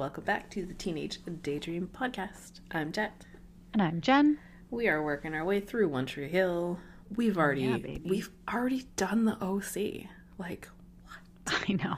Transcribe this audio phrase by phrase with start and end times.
[0.00, 2.60] welcome back to the Teenage Daydream Podcast.
[2.70, 3.26] I'm Jet.
[3.74, 4.38] And I'm Jen.
[4.70, 6.78] We are working our way through One Tree Hill.
[7.14, 10.08] We've already yeah, we've already done the OC.
[10.38, 10.70] Like
[11.04, 11.62] what?
[11.68, 11.96] I know.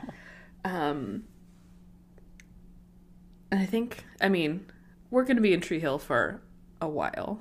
[0.64, 1.22] um
[3.52, 4.66] and I think I mean,
[5.12, 6.42] we're gonna be in Tree Hill for
[6.80, 7.40] a while.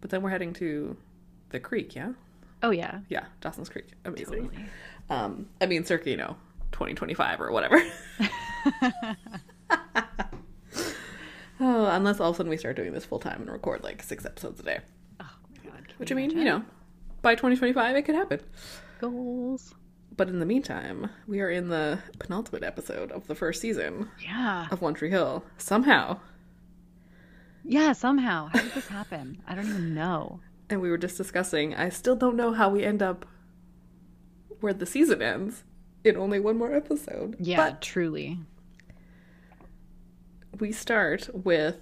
[0.00, 0.96] But then we're heading to
[1.48, 2.12] the creek, yeah?
[2.62, 3.00] Oh yeah.
[3.08, 3.88] Yeah, Dawson's Creek.
[4.04, 4.44] Amazing.
[4.44, 4.64] Totally.
[5.10, 6.36] Um, I mean, circa, you know,
[6.78, 7.82] 2025 or whatever.
[11.60, 14.02] oh, unless all of a sudden we start doing this full time and record like
[14.02, 14.78] six episodes a day.
[15.20, 15.88] Oh my god.
[15.88, 16.62] can Which I you mean, you know,
[17.22, 18.40] by 2025 it could happen.
[19.00, 19.74] goals.
[20.16, 24.66] But in the meantime, we are in the penultimate episode of the first season Yeah.
[24.70, 25.44] of One Tree Hill.
[25.58, 26.18] Somehow.
[27.64, 28.48] Yeah, somehow.
[28.52, 29.42] How did this happen?
[29.46, 30.40] I don't even know.
[30.70, 33.26] And we were just discussing, I still don't know how we end up
[34.60, 35.62] where the season ends
[36.04, 37.36] in only one more episode.
[37.40, 38.38] Yeah, But truly.
[40.58, 41.76] we start with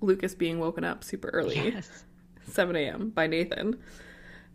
[0.00, 2.04] Lucas being woken up super early, Yes.
[2.48, 3.10] 7 a.m.
[3.10, 3.78] by Nathan.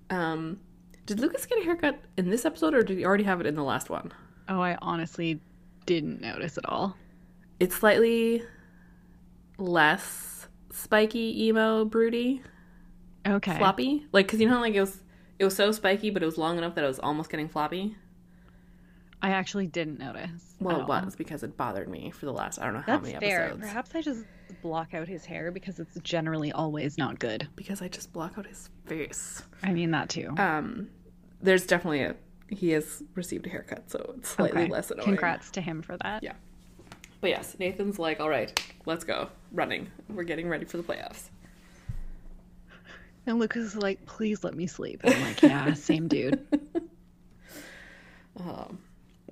[0.09, 0.59] Um,
[1.05, 3.55] did Lucas get a haircut in this episode, or did he already have it in
[3.55, 4.11] the last one?
[4.49, 5.39] Oh, I honestly
[5.85, 6.97] didn't notice at all.
[7.59, 8.43] It's slightly
[9.57, 12.41] less spiky, emo, broody,
[13.25, 13.57] Okay.
[13.57, 14.05] floppy.
[14.11, 14.99] Like, cause you know, like it was,
[15.39, 17.95] it was so spiky, but it was long enough that it was almost getting floppy.
[19.21, 20.55] I actually didn't notice.
[20.59, 23.03] Well, it was because it bothered me for the last I don't know how That's
[23.03, 23.59] many episodes.
[23.61, 23.69] fair.
[23.69, 24.25] Perhaps I just
[24.61, 27.47] block out his hair because it's generally always not good.
[27.55, 29.41] Because I just block out his face.
[29.63, 30.35] I mean that too.
[30.37, 30.89] Um,
[31.41, 32.15] there's definitely a
[32.49, 34.71] he has received a haircut, so it's slightly okay.
[34.71, 35.05] less annoying.
[35.05, 36.23] Congrats to him for that.
[36.23, 36.33] Yeah.
[37.19, 39.89] But yes, Nathan's like, all right, let's go running.
[40.09, 41.29] We're getting ready for the playoffs.
[43.27, 45.01] And Lucas is like, please let me sleep.
[45.03, 46.39] And I'm like, yeah, same dude.
[48.39, 48.79] Um,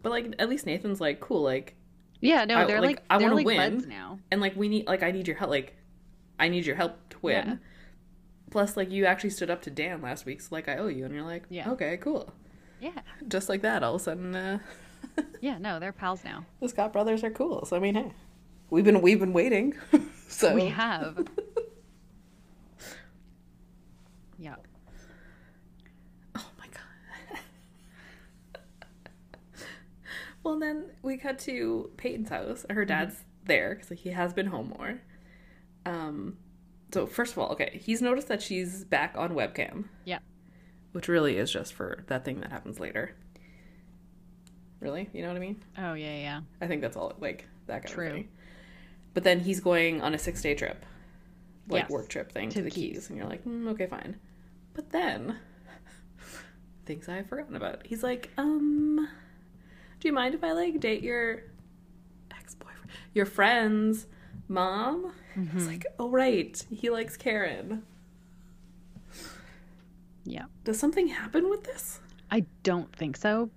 [0.02, 1.76] but like at least Nathan's like cool, like
[2.22, 3.86] Yeah, no, they're like, like, I wanna like win.
[3.88, 4.20] now.
[4.32, 5.76] and like we need like I need your help, like
[6.40, 7.48] I need your help to win.
[7.48, 7.56] Yeah.
[8.52, 11.06] Plus, like you actually stood up to Dan last week, so like I owe you,
[11.06, 11.70] and you're like, Yeah.
[11.72, 12.34] okay, cool.
[12.80, 13.00] Yeah.
[13.28, 14.60] Just like that, all of a sudden, uh,
[15.42, 16.46] Yeah, no, they're pals now.
[16.60, 17.66] the Scott brothers are cool.
[17.66, 18.12] So I mean, hey,
[18.70, 19.76] we've been we've been waiting.
[20.28, 21.28] so We have.
[24.38, 24.56] Yeah.
[26.36, 27.40] Oh my god.
[30.44, 32.66] well, then we cut to Peyton's house.
[32.70, 35.02] Her dad's there because he has been home more.
[35.86, 36.38] Um,
[36.94, 40.20] so first of all, okay, he's noticed that she's back on webcam, Yeah.
[40.94, 43.16] which really is just for that thing that happens later.
[44.80, 45.64] Really, you know what I mean?
[45.78, 46.42] Oh, yeah, yeah.
[46.62, 48.08] I think that's all like that kind True.
[48.08, 48.28] of thing.
[49.14, 50.86] But then he's going on a six day trip,
[51.70, 52.94] like Yes, work trip thing to, to the the keys.
[52.96, 53.10] Keys.
[53.10, 54.18] and you're like, mm, okay, fine.
[54.76, 55.40] But then
[56.86, 57.88] things I've forgotten about.
[57.88, 59.08] He's like, um,
[60.00, 61.44] do you mind if I like date your
[62.32, 64.06] ex boyfriend, your friend's
[64.48, 65.08] mom?
[65.36, 65.58] I Mm-hmm.
[65.58, 67.84] was like, oh right, he likes Karen.
[70.24, 70.46] Yeah.
[70.64, 72.00] Does something happen with this?
[72.32, 73.50] I don't think so.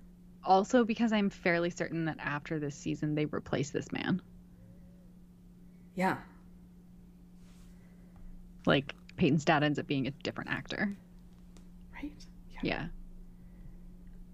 [0.43, 4.21] Also, because I'm fairly certain that after this season, they replace this man.
[5.95, 6.17] Yeah.
[8.65, 10.95] Like, Peyton's dad ends up being a different actor.
[12.61, 12.69] Yeah.
[12.81, 12.87] Yeah.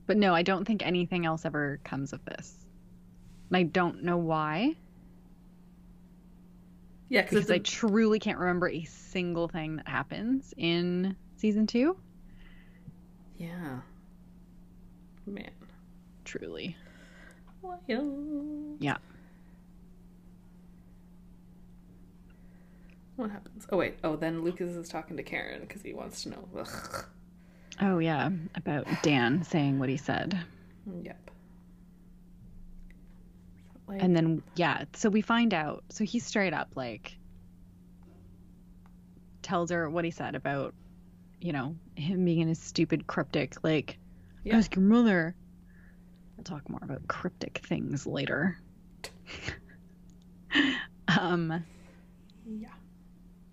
[0.07, 2.65] But no, I don't think anything else ever comes of this.
[3.49, 4.75] And I don't know why,
[7.09, 11.97] Yeah, because because I truly can't remember a single thing that happens in season two.
[13.37, 13.79] yeah.
[15.27, 15.49] Man.
[16.23, 16.75] Truly.
[17.63, 17.79] Wild.
[18.79, 18.97] Yeah.
[23.15, 23.65] What happens?
[23.71, 23.97] Oh wait.
[24.03, 26.47] Oh, then Lucas is talking to Karen because he wants to know.
[26.59, 27.05] Ugh.
[27.81, 28.29] Oh, yeah.
[28.55, 30.37] About Dan saying what he said.
[31.03, 31.31] Yep.
[33.87, 35.83] Like, And then, yeah, so we find out.
[35.89, 37.17] So he straight up, like,
[39.41, 40.73] tells her what he said about,
[41.39, 43.97] you know, him being in his stupid cryptic, like,
[44.43, 44.57] Yeah.
[44.57, 45.35] ask your mother.
[46.37, 48.57] We'll talk more about cryptic things later.
[51.19, 51.63] um,
[52.47, 52.69] yeah.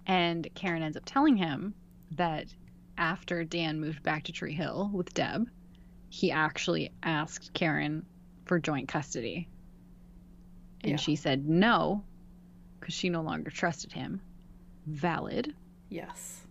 [0.06, 1.74] and Karen ends up telling him
[2.12, 2.46] that
[2.98, 5.48] after Dan moved back to Tree Hill with Deb,
[6.08, 8.04] he actually asked Karen
[8.44, 9.48] for joint custody.
[10.82, 10.96] And Yeah.
[10.96, 12.04] she said no,
[12.80, 14.20] because she no longer trusted him.
[14.86, 15.54] Valid.
[15.88, 16.44] Yes.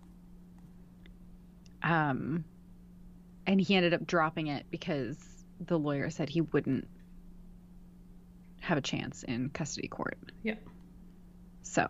[1.83, 2.45] Um,
[3.45, 5.17] and he ended up dropping it because
[5.59, 6.87] the lawyer said he wouldn't
[8.61, 10.17] have a chance in custody court.
[10.43, 10.55] Yeah.
[11.63, 11.87] So,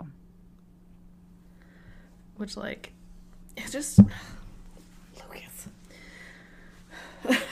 [2.38, 2.94] Which like,
[3.58, 4.00] it's just
[5.30, 5.68] Lucas.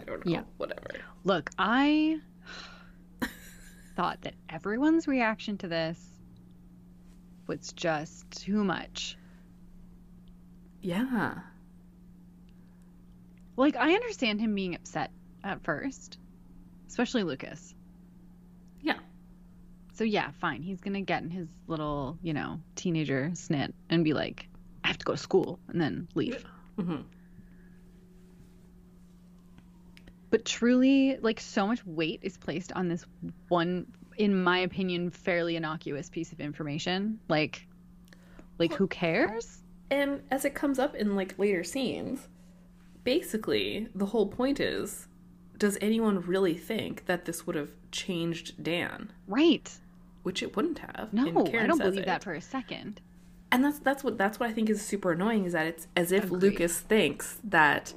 [0.00, 0.32] I don't know.
[0.32, 0.42] Yeah.
[0.56, 1.00] Whatever.
[1.24, 2.20] Look, I
[3.96, 5.98] thought that everyone's reaction to this
[7.46, 9.16] was just too much.
[10.80, 11.34] Yeah.
[13.56, 15.10] Like, I understand him being upset
[15.44, 16.18] at first,
[16.88, 17.74] especially Lucas.
[18.80, 18.98] Yeah.
[19.94, 20.62] So, yeah, fine.
[20.62, 24.51] He's going to get in his little, you know, teenager snit and be like, I
[24.92, 26.44] have to go to school and then leave.
[26.78, 26.96] hmm
[30.30, 33.04] But truly, like, so much weight is placed on this
[33.48, 33.86] one,
[34.16, 37.20] in my opinion, fairly innocuous piece of information.
[37.28, 37.66] Like,
[38.58, 39.58] like who cares?
[39.90, 42.28] And as it comes up in like later scenes,
[43.04, 45.06] basically the whole point is
[45.58, 49.12] does anyone really think that this would have changed Dan?
[49.28, 49.70] Right.
[50.22, 51.12] Which it wouldn't have.
[51.12, 52.06] No, I don't believe it.
[52.06, 53.00] that for a second.
[53.52, 56.10] And that's that's what that's what I think is super annoying is that it's as
[56.10, 56.42] if Agreed.
[56.42, 57.92] Lucas thinks that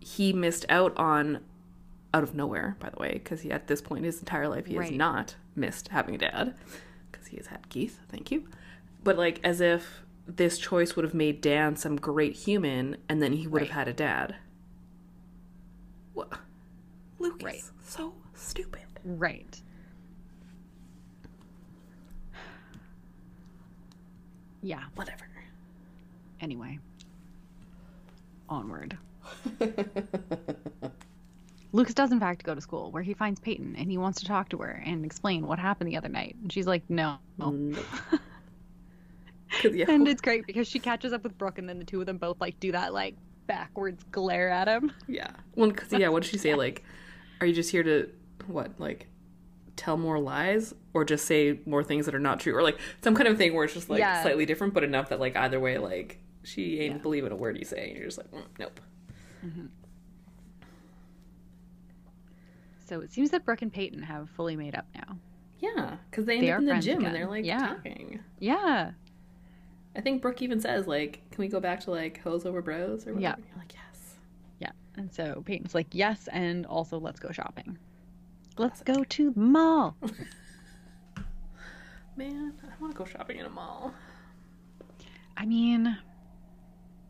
[0.00, 1.40] he missed out on
[2.14, 4.74] out of nowhere, by the way, because at this point in his entire life he
[4.74, 6.54] has not missed having a dad
[7.10, 8.00] because he has had Keith.
[8.10, 8.46] Thank you.
[9.02, 13.32] But like as if this choice would have made Dan some great human, and then
[13.32, 14.36] he would have had a dad.
[16.12, 16.32] What?
[17.18, 17.62] Lucas, Right.
[17.84, 18.82] so stupid.
[19.04, 19.62] Right.
[24.62, 24.82] Yeah.
[24.94, 25.28] Whatever.
[26.40, 26.78] Anyway.
[28.48, 28.96] Onward.
[31.72, 34.26] Lucas does in fact go to school where he finds Peyton and he wants to
[34.26, 36.34] talk to her and explain what happened the other night.
[36.42, 37.18] And she's like, no.
[37.38, 37.78] Mm.
[39.62, 42.00] 'Cause, yeah, And it's great because she catches up with Brooke and then the two
[42.00, 43.16] of them both like do that like
[43.46, 44.92] backwards glare at him.
[45.06, 45.30] Yeah.
[45.56, 46.54] Well, because yeah, what did she say?
[46.54, 46.84] Like,
[47.40, 48.10] are you just here to
[48.46, 48.78] what?
[48.78, 49.06] Like,
[49.78, 53.14] tell more lies, or just say more things that are not true, or like some
[53.14, 54.20] kind of thing where it's just like Yeah.
[54.22, 57.64] slightly different, but enough that like either way, like she ain't believing a word you
[57.64, 58.80] say, and you're just like, mm, nope.
[62.86, 65.18] So it seems that Brooke and Peyton have fully made up now.
[65.60, 67.06] Yeah, because they end They up in the gym again.
[67.06, 67.66] and they're like Yeah.
[67.68, 68.20] talking.
[68.38, 68.92] Yeah.
[69.96, 73.06] I think Brooke even says like, "Can we go back to like hose over bros?"
[73.06, 73.20] or whatever.
[73.20, 73.34] Yeah.
[73.34, 74.16] And you're like, yes.
[74.60, 74.70] Yeah.
[74.96, 77.76] And so Peyton's like, yes, and also let's go shopping.
[78.58, 79.96] Let's go to the mall.
[82.16, 83.94] Man, I want to go shopping in a mall.
[85.36, 85.96] I mean,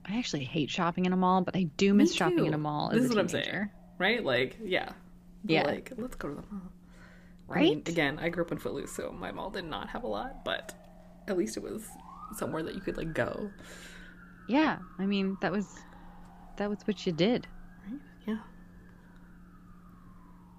[0.05, 2.91] I actually hate shopping in a mall, but I do miss shopping in a mall
[2.91, 3.71] This is what I'm saying.
[3.97, 4.23] Right?
[4.23, 4.93] Like, yeah.
[5.45, 5.63] Yeah.
[5.63, 6.63] Like, let's go to the mall.
[7.49, 7.63] I Right?
[7.63, 10.45] mean, again, I grew up in Footloose, so my mall did not have a lot,
[10.45, 10.75] but
[11.29, 11.89] at least it was
[12.37, 13.51] somewhere that you could like go.
[14.49, 14.77] Yeah.
[14.99, 15.79] I mean, that was
[16.59, 17.47] that was what you did.
[17.91, 18.01] Right?
[18.27, 18.39] Yeah.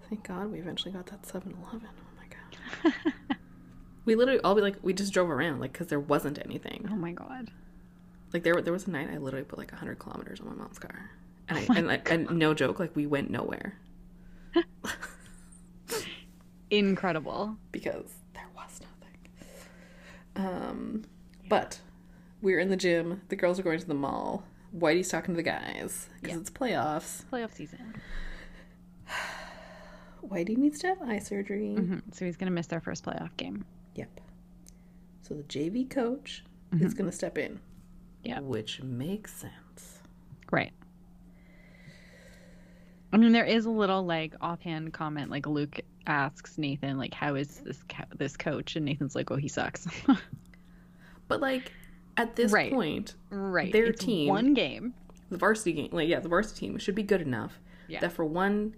[0.10, 1.82] Thank God we eventually got that 7-Eleven.
[1.84, 3.16] Oh my god.
[4.06, 6.88] we literally all be like we just drove around like because there wasn't anything.
[6.92, 7.52] Oh my god.
[8.34, 10.80] Like there there was a night I literally put like 100 kilometers on my mom's
[10.80, 11.12] car.
[11.48, 13.78] And, I, Oh my and, like, and no joke, like we went nowhere
[16.70, 17.58] Incredible.
[17.72, 19.18] because there was nothing.
[20.36, 21.04] Um,
[21.48, 21.80] but
[22.42, 23.22] we're in the gym.
[23.30, 24.44] The girls are going to the mall.
[24.78, 26.42] Whitey's talking to the guys because Yeah.
[26.42, 27.24] it's playoffs.
[27.32, 27.96] Playoff season.
[30.28, 31.76] Whitey needs to have eye surgery.
[31.76, 33.66] hmm So he's gonna miss their first playoff game.
[33.96, 34.22] Yep.
[35.22, 36.44] So the JV coach
[36.80, 37.60] is going to step in.
[38.24, 38.40] Yeah.
[38.40, 40.00] Which makes sense.
[40.52, 40.72] Right.
[43.12, 47.36] I mean, there is a little like offhand comment, like Luke asks Nathan, like, "How
[47.36, 49.88] is this co- this coach?" And Nathan's like, "Oh, he sucks."
[51.28, 51.72] But like
[52.18, 52.72] at this Right.
[52.72, 53.72] point, right.
[53.72, 54.96] Their It's team- one game.
[55.30, 58.00] the varsity game, like yeah, the varsity team should be good enough Yeah.
[58.00, 58.74] that for one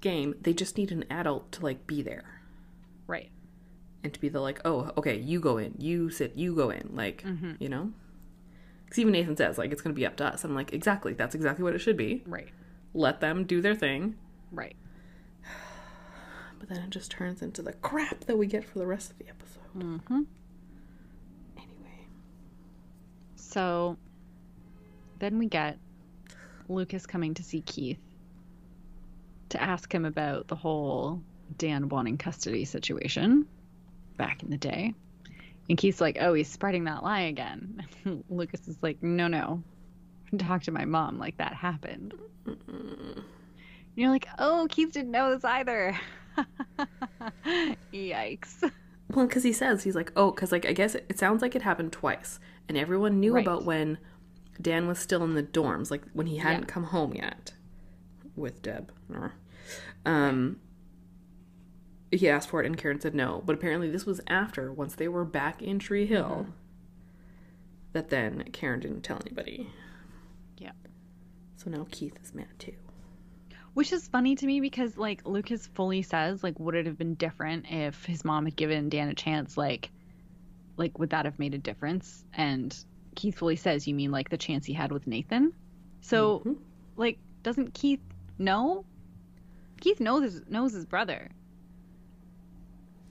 [0.00, 2.40] game they just need an adult to like be there
[3.06, 3.30] Right.
[4.04, 6.90] and to be the like, oh, okay, you go in, you sit, you go in,
[6.94, 7.52] like Mm-hmm.
[7.58, 7.92] you know.
[8.84, 10.44] Because even Nathan says like it's going to be up to us.
[10.44, 12.22] I'm like exactly, that's exactly what it should be.
[12.26, 12.48] Right.
[12.94, 14.16] Let them do their thing.
[14.52, 14.76] Right.
[16.58, 19.18] But then it just turns into the crap that we get for the rest of
[19.18, 19.60] the episode.
[19.76, 20.22] Mm-hmm.
[21.58, 22.06] Anyway,
[23.34, 23.96] So
[25.18, 25.78] then we get
[26.68, 27.98] Lucas coming to see Keith
[29.50, 31.22] to ask him about the whole
[31.58, 33.46] Dan wanting custody situation
[34.16, 34.94] back in the day.
[35.68, 37.84] And Keith's like, oh, he's spreading that lie again.
[38.30, 39.62] Lucas is like, no, no.
[40.38, 42.14] Talk to my mom like that happened.
[42.46, 43.22] And
[43.96, 45.98] you're like, oh, Keith didn't know this either.
[47.92, 48.70] Yikes.
[49.14, 51.54] well, because he says he's like, oh, because like I guess it, it sounds like
[51.56, 52.38] it happened twice,
[52.68, 53.44] and everyone knew Right.
[53.46, 53.98] about when
[54.60, 56.66] Dan was still in the dorms, like when he hadn't Yeah.
[56.74, 57.52] come home yet
[58.36, 58.92] with Deb.
[60.04, 60.60] Um,
[62.10, 63.42] he asked for it, and Karen said no.
[63.44, 66.42] But apparently, this was after once they were back in Tree Hill.
[66.42, 66.50] Mm-hmm.
[67.92, 69.70] That then Karen didn't tell anybody.
[70.58, 70.72] Yeah.
[71.56, 72.74] So now Keith is mad too.
[73.72, 77.14] Which is funny to me because like Lucas fully says like would it have been
[77.14, 79.90] different if his mom had given Dan a chance like
[80.76, 82.24] like would that have made a difference?
[82.34, 82.76] And
[83.14, 85.52] Keith fully says you mean like the chance he had with Nathan.
[86.02, 86.56] So Mhm.
[86.96, 88.00] like doesn't Keith
[88.38, 88.84] know?
[89.80, 91.30] Keith knows his, knows his brother.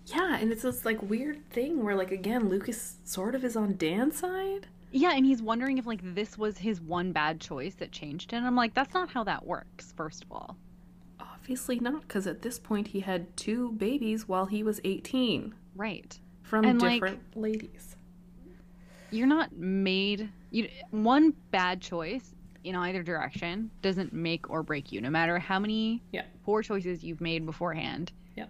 [0.08, 3.76] Yeah, and it's this like weird thing where like again Lucas sort of is on
[3.78, 4.68] Dan's side.
[4.92, 8.46] Yeah, and he's wondering if like this was his one bad choice that changed him.
[8.46, 10.58] I'm like that's not how that works first of all.
[11.20, 16.18] Obviously not, because at this point he had two babies while he was 18 Right.
[16.44, 17.96] from And, like- different ladies.
[19.12, 22.35] you're not made you one bad choice
[22.66, 26.24] in either direction doesn't make or break you no matter how many Yeah.
[26.44, 28.50] poor choices you've made beforehand Yep.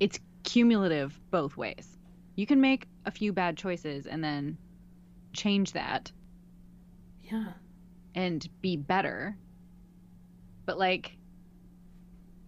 [0.00, 1.98] it's cumulative both ways
[2.36, 4.56] you can make a few bad choices and then
[5.34, 6.10] change that
[7.24, 7.52] Yeah.
[8.14, 9.36] and be better
[10.64, 11.16] but like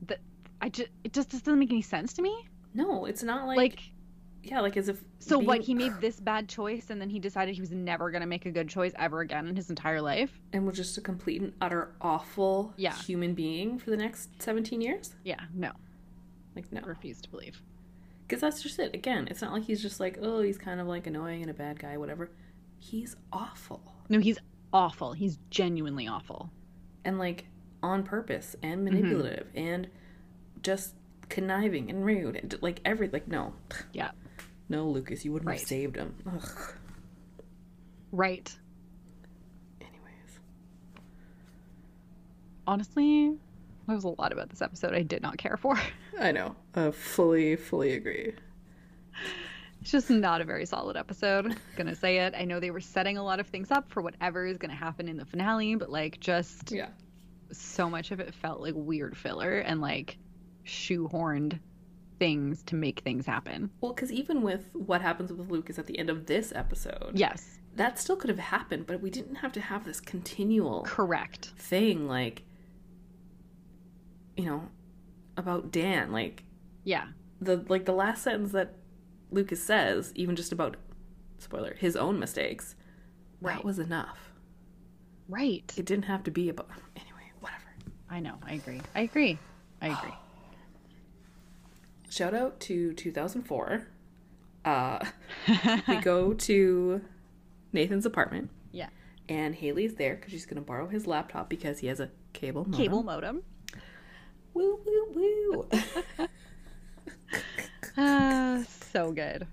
[0.07, 0.17] the
[0.61, 2.35] i just it just doesn't make any sense to me
[2.75, 3.81] No, it's not like, like
[4.45, 7.55] yeah, like as if so what he made this bad choice and then he decided
[7.55, 10.41] he was never going to make a good choice ever again in his entire life
[10.53, 12.95] and was just a complete and utter awful Yeah.
[12.95, 15.15] human being for the next 17 years?
[15.25, 15.71] yeah no
[16.57, 16.81] Like no.
[16.85, 17.63] I refuse to believe.
[18.27, 18.95] Because that's just it.
[18.95, 21.55] Again, it's not like he's just like, oh, he's kind of like annoying and a
[21.55, 22.31] bad guy, whatever.
[22.79, 23.83] He's awful.
[24.09, 24.39] No, he's
[24.73, 25.13] awful.
[25.13, 26.51] He's genuinely awful.
[27.05, 27.45] And like
[27.83, 28.95] on purpose and Mm-hmm.
[28.97, 29.89] manipulative and
[30.63, 30.95] just
[31.29, 33.53] conniving and rude and like every like no.
[33.93, 34.13] Yeah.
[34.69, 35.59] No, Lucas, you wouldn't Right.
[35.59, 36.14] have saved him.
[36.26, 36.75] Ugh.
[38.11, 38.54] Right.
[39.81, 40.40] Anyways.
[42.66, 43.37] Honestly,
[43.87, 45.78] there was a lot about this episode I did not care for.
[46.21, 46.54] I know.
[46.75, 48.33] I fully, fully agree.
[49.81, 51.57] It's just not a very solid episode.
[51.76, 52.35] Gonna say it.
[52.37, 55.09] I know they were setting a lot of things up for whatever is gonna happen
[55.09, 56.90] in the finale, but like just Yeah.
[57.50, 60.19] so much of it felt like weird filler and like
[60.64, 61.59] shoehorned
[62.23, 63.69] things to make things happen.
[63.81, 67.59] Well, because even with what happens with Lucas at the end of this episode, Yes,
[67.75, 71.52] that still could have happened, but we didn't have to have this continual correct.
[71.59, 72.45] thing like
[74.37, 74.69] you know
[75.37, 76.45] about Dan like
[76.85, 77.07] Yeah,
[77.41, 78.76] the like the last sentence that
[79.33, 80.76] Lucas says even just about
[81.38, 82.76] spoiler his own mistakes
[83.41, 83.57] Right.
[83.57, 84.31] that was enough
[85.29, 85.73] right.
[85.76, 87.64] it didn't have to be about anyway whatever
[88.09, 88.37] I know.
[88.47, 88.81] I agree.
[88.95, 89.38] I agree.
[89.81, 90.14] I agree.
[92.12, 93.87] shout out to 2004
[94.66, 95.04] uh
[95.88, 97.00] we go to
[97.73, 98.88] Nathan's apartment Yeah.
[99.31, 102.78] and Haley's there because she's gonna borrow his laptop because he has a cable modem.
[102.78, 103.42] Cable modem.
[104.52, 105.69] woo woo woo
[107.97, 109.47] Ah, so good.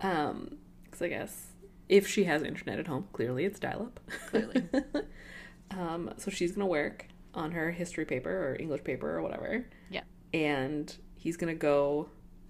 [0.00, 1.46] Um, because I guess
[1.88, 4.00] if she has internet at home, clearly it's dial up.
[4.28, 4.62] Clearly.
[5.72, 9.66] um, so she's gonna work on her history paper or English paper or whatever.
[9.90, 10.02] Yeah.
[10.32, 12.08] And he's gonna go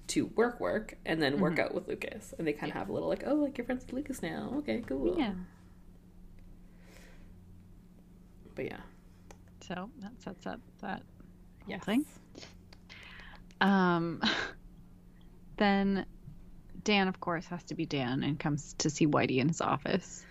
[0.09, 2.33] to work work and then work out with Lucas.
[2.39, 4.53] And they kind of have a little like, oh, like you're friends with Lucas now.
[4.59, 5.19] Okay, cool.
[5.19, 5.33] Yeah.
[8.55, 8.81] But yeah.
[9.61, 11.03] So that sets up that
[11.65, 11.85] whole Yes.
[11.85, 12.07] thing.
[13.61, 14.23] Um,
[15.59, 16.07] then
[16.85, 20.25] Dan, of course, has to be Dan and comes to see Whitey in his office.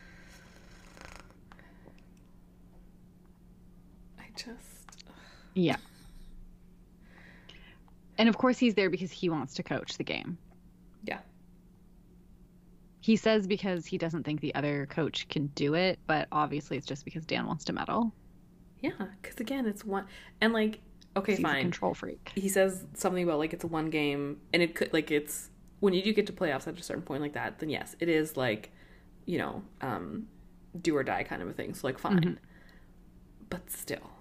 [4.20, 4.90] I just
[5.54, 5.78] Yeah.
[8.18, 10.38] And of course, he's there because he wants to coach the game.
[11.04, 11.20] yeah.
[13.00, 16.86] He says because he doesn't think the other coach can do it, but obviously it's
[16.86, 18.12] just because Dan wants to meddle.
[18.82, 20.06] Yeah, because again, it's one
[20.42, 20.80] and like
[21.16, 21.62] okay, He's a fine.
[21.62, 22.32] control freak.
[22.36, 25.94] he says something about like it's a one game and it could like it's when
[25.94, 28.38] you do get to playoffs at a certain point like that then yes it is
[28.38, 28.72] like
[29.26, 30.28] you know um
[30.80, 32.34] do or die kind of a thing so like fine Mm-hmm.
[33.50, 34.12] but still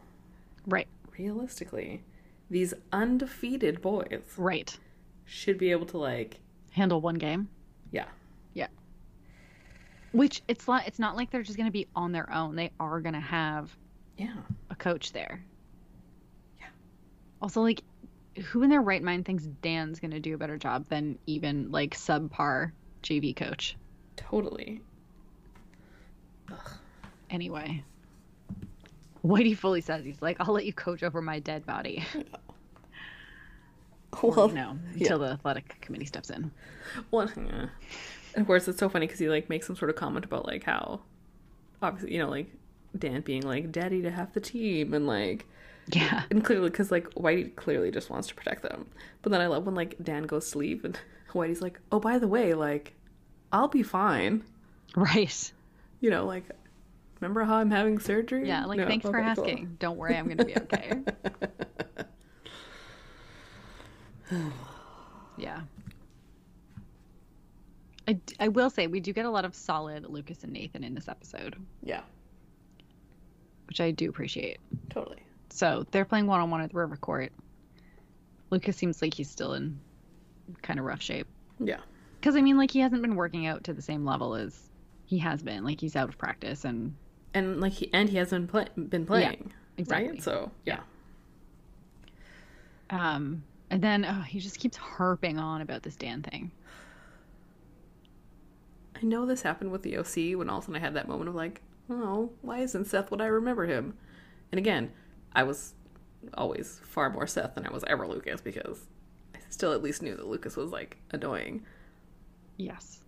[0.67, 0.89] Right.
[1.19, 2.03] realistically
[2.51, 4.77] these undefeated boys Right.
[5.25, 7.49] should be able to like Handle one game.
[7.91, 8.07] yeah
[8.55, 8.69] Yeah.
[10.13, 10.87] Which it's not.
[10.87, 12.55] It's not like they're just going to be on their own.
[12.57, 13.75] They are going to have
[14.19, 14.37] yeah
[14.71, 15.43] a coach there.
[16.59, 16.67] Yeah.
[17.43, 17.83] Also, like,
[18.51, 21.71] who in their right mind thinks Dan's going to do a better job than even
[21.71, 22.73] like subpar
[23.03, 23.77] JV coach?
[24.17, 24.81] totally
[26.51, 26.71] Ugh.
[27.31, 27.83] Anyway,
[29.27, 32.05] Whitey fully says he's like, "I'll let you coach over my dead body."
[34.23, 35.03] well no, yeah.
[35.03, 36.51] until the athletic committee steps in.
[37.11, 37.67] Well, yeah.
[38.35, 40.47] And of course, it's so funny because he like makes some sort of comment about
[40.47, 41.01] like how,
[41.83, 42.49] obviously, you know, like
[42.99, 45.47] Dan being like daddy to half the team and like,
[45.93, 46.23] Yeah.
[46.31, 48.87] and clearly because like Whitey clearly just wants to protect them.
[49.23, 50.99] But then I love when like Dan goes to leave and
[51.33, 52.95] Whitey's like, oh by the way, like,
[53.53, 54.45] I'll be fine.
[54.95, 55.53] Right.
[56.01, 56.45] You know, like,
[57.21, 58.47] remember how I'm having surgery?
[58.47, 59.45] Yeah, like No, thanks for okay, cool.
[59.45, 59.77] asking.
[59.79, 60.93] Don't worry, I'm gonna be okay.
[65.37, 65.61] yeah.
[68.09, 70.95] I, I will say we do get a lot of solid Lucas and Nathan in
[70.95, 72.03] this episode, yeah,
[73.67, 74.59] which I do appreciate.
[74.91, 75.19] totally.
[75.51, 77.33] So they're playing one on one at the river court.
[78.51, 79.79] Lucas seems like he's still in
[80.63, 81.27] kind of rough shape.
[81.59, 81.81] Yeah,
[82.21, 84.69] Because I mean, like he hasn't been working out to the same level as
[85.07, 85.65] he has been.
[85.65, 86.95] Like he's out of practice and
[87.37, 90.13] and like he and he hasn't play, been playing, exactly.
[90.13, 90.23] right?
[90.23, 90.81] So yeah,
[92.91, 96.53] Um, and then oh, he just keeps harping on about this Dan thing.
[98.95, 101.09] I know this happened with the OC when all of a sudden I had that
[101.09, 103.97] moment of like, oh, why isn't Seth what I remember him?
[104.53, 104.93] And again,
[105.35, 105.75] I was
[106.35, 108.87] always far more Seth than I was ever Lucas because
[109.35, 111.67] I still at least knew that Lucas was like annoying.
[112.57, 113.01] Yes.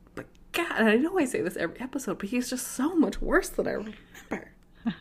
[0.59, 3.21] But God, and I know I say this every episode, but he's just so much
[3.21, 4.53] worse than I remember.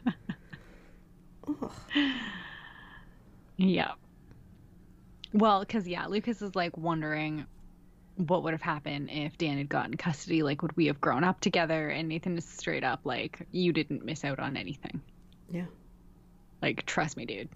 [1.47, 1.71] Ugh.
[3.57, 3.91] Yeah.
[5.33, 7.45] Well, because yeah, Lucas is like wondering
[8.15, 10.43] what would have happened if Dan had gotten custody.
[10.43, 11.89] Like, would we have grown up together?
[11.89, 15.01] And Nathan is straight up like, you didn't miss out on anything.
[15.51, 15.65] Yeah.
[16.61, 17.49] Like, trust me, dude.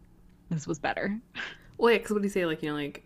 [0.49, 1.19] This was better.
[1.77, 2.45] Well, yeah, because what do you say?
[2.45, 3.03] Like, you know, like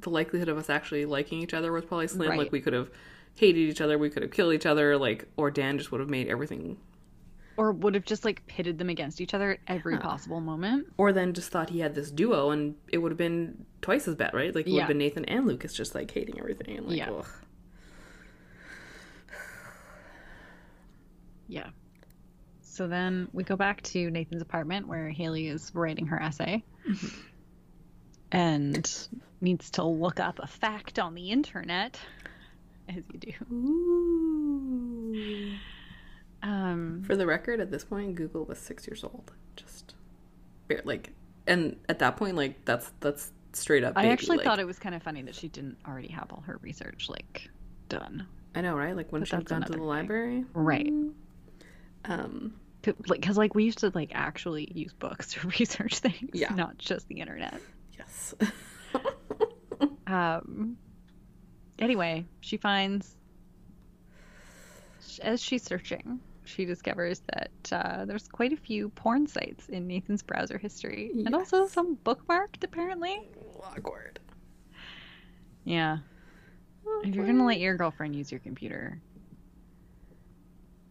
[0.00, 2.30] the likelihood of us actually liking each other was probably slim.
[2.30, 2.38] Right.
[2.38, 2.90] Like, we could have
[3.38, 6.10] hated each other, we could have killed each other, like, or Dan just would have
[6.10, 6.76] made everything,
[7.56, 10.00] Or would have just like pitted them against each other at every Yeah.
[10.00, 10.86] possible moment.
[10.96, 14.14] or then just thought he had this duo and it would have been twice as
[14.14, 14.54] bad, right?
[14.54, 14.82] Like, it would Yeah.
[14.82, 17.10] have been Nathan and Lucas just like hating everything and like, Yeah.
[17.10, 17.26] ugh.
[21.48, 21.70] Yeah.
[22.60, 26.62] So then we go back to Nathan's apartment where Haley is writing her essay
[28.32, 29.08] and
[29.40, 31.98] needs to look up a fact on the internet,
[32.88, 33.32] as you do.
[33.54, 35.52] Ooh.
[36.42, 39.32] Um, For the record, at this point, Google was six years old.
[39.56, 39.94] Just,
[40.68, 41.12] bare- like,
[41.46, 43.94] and at that point, like, that's that's straight up.
[43.96, 46.42] I actually like- thought it was kind of funny that she didn't already have all
[46.46, 47.50] her research like
[47.88, 48.26] done.
[48.54, 48.94] I know, right?
[48.96, 49.82] Like when she gone to the thing.
[49.82, 50.92] library, Right.
[52.04, 52.54] Um,
[53.08, 56.54] Like, cause like we used to like actually use books to research things, Yeah.
[56.54, 57.60] not just the internet.
[57.96, 58.34] yes.
[60.06, 60.76] Um.
[61.78, 63.16] Anyway, she finds
[65.22, 70.22] as she's searching, she discovers that uh, there's quite a few porn sites in Nathan's
[70.22, 73.28] browser history, and also some bookmarked apparently.
[73.62, 74.18] Awkward.
[75.64, 75.98] Yeah.
[77.04, 79.00] If you're gonna let your girlfriend use your computer,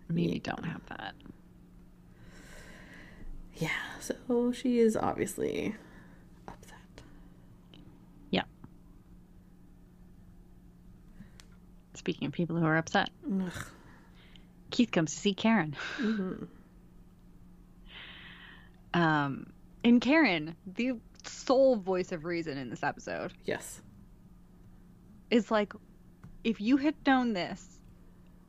[0.10, 0.40] maybe Yeah.
[0.44, 1.16] don't have that.
[3.56, 3.70] Yeah,
[4.00, 5.76] so she is obviously
[6.48, 6.74] upset.
[11.98, 13.52] Speaking of people who are upset, Ugh.
[14.72, 15.76] Keith comes to see Karen.
[15.98, 16.48] Mhm.
[18.94, 19.48] Um,
[19.84, 23.82] and Karen, the sole voice of reason in this episode, Yes.
[25.30, 25.74] is like,
[26.44, 27.80] if you had known this,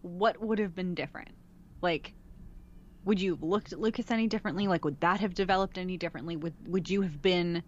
[0.03, 1.31] what would have been different?
[1.83, 2.15] Like,
[3.05, 4.69] would you have looked at Lucas any differently?
[4.69, 6.37] Like, would that have developed any differently?
[6.37, 7.63] Would would you have been,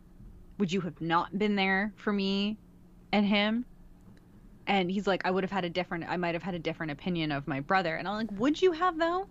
[0.59, 2.57] would you have not been there for me
[3.13, 3.65] and him?
[4.67, 6.93] And he's like, I would have had a different, I might have had a different
[6.93, 7.97] opinion of my brother.
[7.97, 9.27] And I'm like, would you have though?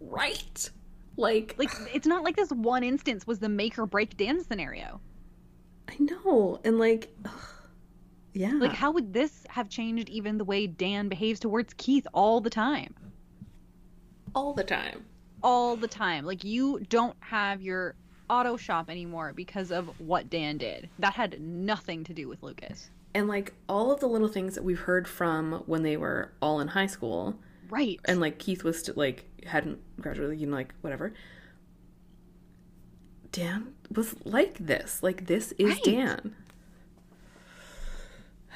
[0.00, 0.70] Right.
[1.16, 5.00] Like, Like, it's not like this one instance was the make or break Dan scenario.
[5.88, 7.30] I know, and like, ugh.
[8.32, 8.52] yeah.
[8.54, 12.50] Like, how would this have changed even the way Dan behaves towards Keith all the
[12.50, 12.94] time?
[14.34, 15.04] all the time.
[15.42, 16.24] All the time.
[16.24, 17.94] Like, you don't have your
[18.28, 20.88] auto shop anymore because of what Dan did.
[20.98, 22.90] That had nothing to do with Lucas.
[23.14, 26.60] And like all of the little things that we've heard from when they were all
[26.60, 27.38] in high school,
[27.70, 28.00] Right.
[28.06, 31.12] and like Keith was st- like hadn't graduated, you know, like whatever.
[33.30, 35.02] Dan was like this.
[35.02, 35.84] Like this is Right.
[35.84, 36.34] Dan.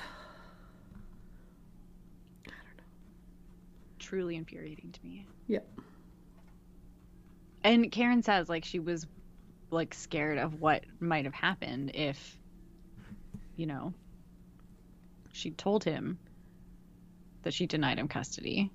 [3.99, 5.27] Truly infuriating to me.
[5.49, 5.66] Yep.
[7.64, 9.07] And Karen says, like, she was,
[9.71, 12.38] like, scared of what might have happened if,
[13.57, 13.92] you know,
[15.32, 16.18] she told him
[17.42, 18.70] that she denied him custody.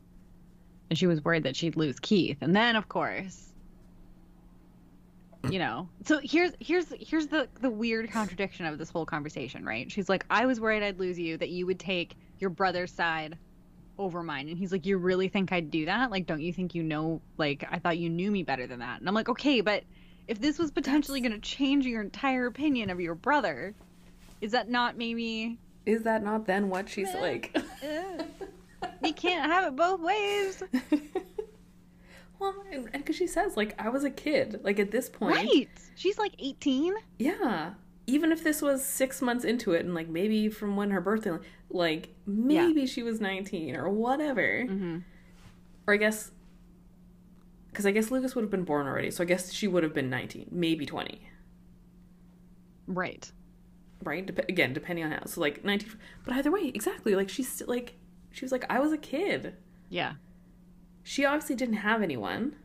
[0.89, 2.37] And she was worried that she'd lose Keith.
[2.41, 3.53] And then, of course,
[5.49, 5.89] you know.
[6.05, 9.91] So here's here's here's the the weird contradiction of this whole conversation, right?
[9.91, 13.37] She's like, I was worried I'd lose you, that you would take your brother's side
[13.97, 14.49] over mine.
[14.49, 16.11] And he's like, You really think I'd do that?
[16.11, 17.21] Like, don't you think you know?
[17.37, 18.99] Like, I thought you knew me better than that.
[18.99, 19.83] And I'm like, Okay, but
[20.27, 23.73] if this was potentially going to change your entire opinion of your brother,
[24.41, 25.59] is that not maybe.
[25.85, 27.57] Is that not then what she's like?
[29.03, 30.63] you can't have it both ways.
[32.43, 32.55] Well,
[32.91, 34.59] because she says, like, I was a kid.
[34.63, 35.35] Like, at this point.
[35.35, 35.69] Right.
[35.95, 36.93] She's like 18.
[37.17, 37.73] Yeah.
[38.05, 41.37] Even if this was six months into it and, like, maybe from when her birthday,
[41.69, 44.65] like, maybe she was 19 or whatever.
[44.65, 44.97] Mm-hmm.
[45.87, 46.31] Or I guess.
[47.69, 49.09] Because I guess Lucas would have been born already.
[49.09, 51.25] So I guess she would have been 19, maybe 20.
[52.87, 53.31] Right.
[54.03, 54.25] Right?
[54.25, 55.25] Dep- again, depending on how.
[55.25, 55.89] So, like, 19.
[56.25, 57.15] But either way, exactly.
[57.15, 57.95] Like, she's still, like,
[58.31, 59.55] she was like, I was a kid.
[59.89, 60.13] Yeah.
[61.03, 62.55] She obviously didn't have anyone.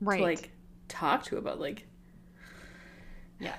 [0.00, 0.18] Right.
[0.18, 0.50] to like
[0.86, 1.84] talk to about like
[3.40, 3.56] Yeah.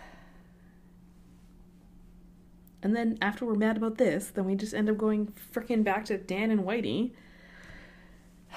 [2.81, 6.05] and then after we're mad about this then we just end up going freaking back
[6.05, 7.11] to dan and whitey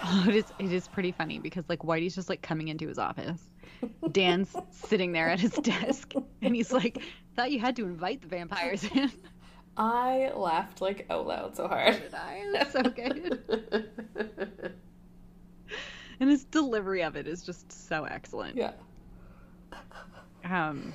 [0.29, 3.43] it is it is pretty funny because like Whitey's just like coming into his office.
[4.13, 7.03] Dan's sitting there at his desk and he's like,
[7.37, 9.11] Thought you had to invite the vampires in.
[9.77, 12.43] i laughed like out loud so hard Did I?
[12.53, 14.73] Was so good.
[16.21, 18.57] And his delivery of it is just so excellent.
[18.57, 18.73] yeah
[20.45, 20.93] Um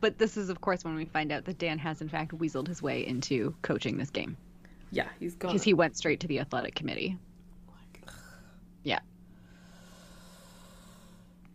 [0.00, 2.66] but this is of course when we find out that Dan has in fact weaseled
[2.68, 4.36] his way into coaching this game.
[4.90, 7.16] yeah he's gone Because he went straight to the athletic committee.
[7.68, 8.14] like, ugh,
[8.82, 8.98] Yeah.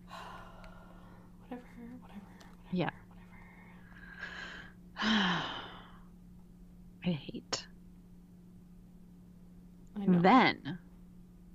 [1.47, 1.61] whatever
[2.01, 2.25] whatever
[2.71, 2.89] Yeah.
[4.95, 5.43] whatever
[7.05, 7.65] I hate.
[10.01, 10.79] i know Then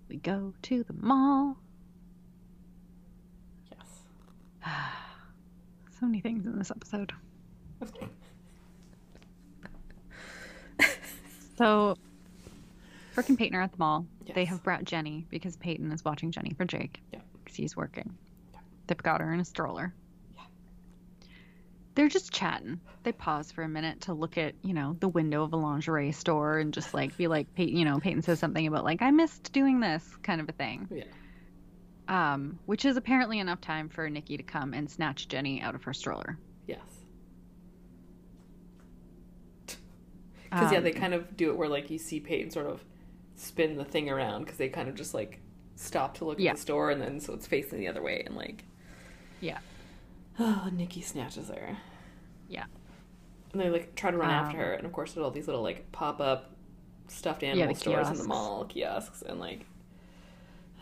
[0.08, 1.58] we go to the mall.
[3.70, 3.78] yes
[6.00, 7.12] So many things in this episode.
[7.82, 8.08] Okay.
[11.56, 11.96] So,
[13.14, 14.04] Brooke and Peyton are at the mall.
[14.34, 17.00] They have brought Jenny because Peyton is watching Jenny for Jake.
[17.12, 17.20] Yeah.
[17.44, 18.12] Because he's working.
[18.52, 18.58] Yeah.
[18.88, 19.94] They've got her in a stroller.
[21.96, 22.02] Yeah.
[22.02, 22.80] They're just chatting.
[23.04, 26.12] They pause for a minute to look at, you know, the window of a lingerie
[26.12, 29.10] store and just like be like, Peyton, you know, Peyton says something about like, I
[29.10, 30.88] missed doing this kind of a thing.
[30.90, 31.04] yeah
[32.32, 35.84] Um, which is apparently enough time for Nikki to come and snatch Jenny out of
[35.84, 36.38] her stroller.
[36.66, 36.80] yes
[40.44, 42.84] because yeah Um, they kind of do it where like you see peyton sort of
[43.36, 45.40] spin the thing around because they kind of just like
[45.76, 46.50] stop to look Yeah.
[46.50, 48.64] at the store and then so it's facing the other way and like
[49.40, 49.58] Yeah.
[50.38, 51.76] Oh nikki snatches her
[52.48, 52.64] Yeah.
[53.52, 55.46] and they like try to run after Um, her and of course there's all these
[55.46, 56.50] little like pop-up
[57.08, 59.66] stuffed Yeah, animal the stores in the mall kiosks and like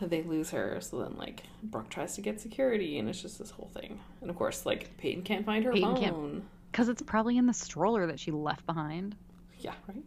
[0.01, 3.51] they lose her so then like brooke tries to get security and it's just this
[3.51, 7.37] whole thing and of course like peyton can't find her Peyton phone Because it's probably
[7.37, 9.15] in the stroller that she left behind.
[9.59, 10.03] yeah right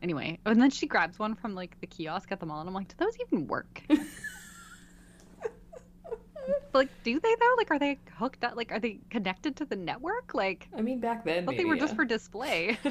[0.00, 2.74] Anyway, and then she grabs one from like the kiosk at the mall, and I'm
[2.74, 3.82] like, do those even work?
[6.72, 7.54] like, do they though?
[7.56, 8.56] Like, are they hooked up?
[8.56, 10.34] Like, are they connected to the network?
[10.34, 12.78] Like, i mean back then but they were just for display.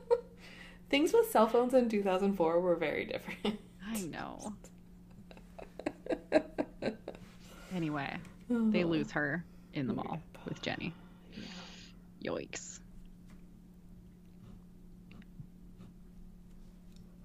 [0.90, 3.60] Things with cell phones in 2004 were very different.
[3.86, 4.54] I know.
[7.74, 8.16] Anyway,
[8.50, 8.70] oh.
[8.70, 9.44] they lose her
[9.74, 10.92] in the mall with Jenny.
[12.22, 12.80] Yikes.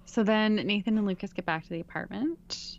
[0.04, 2.78] So then Nathan and Lucas get back to the apartment,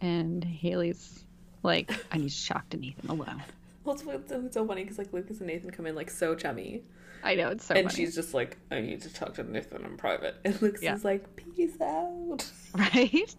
[0.00, 1.24] and Haley's
[1.62, 3.42] like, I need to talk to Nathan alone.
[3.84, 6.82] Well, it's, it's, so funny because like Lucas and Nathan come in like so chummy,
[7.24, 8.04] I know, it's so and funny.
[8.04, 10.94] she's just like, "I need to talk to Nathan in private," and Lucas Yeah.
[10.94, 12.44] is like, "Peace out."
[12.74, 13.34] Right?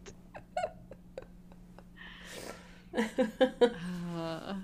[4.17, 4.55] Uh,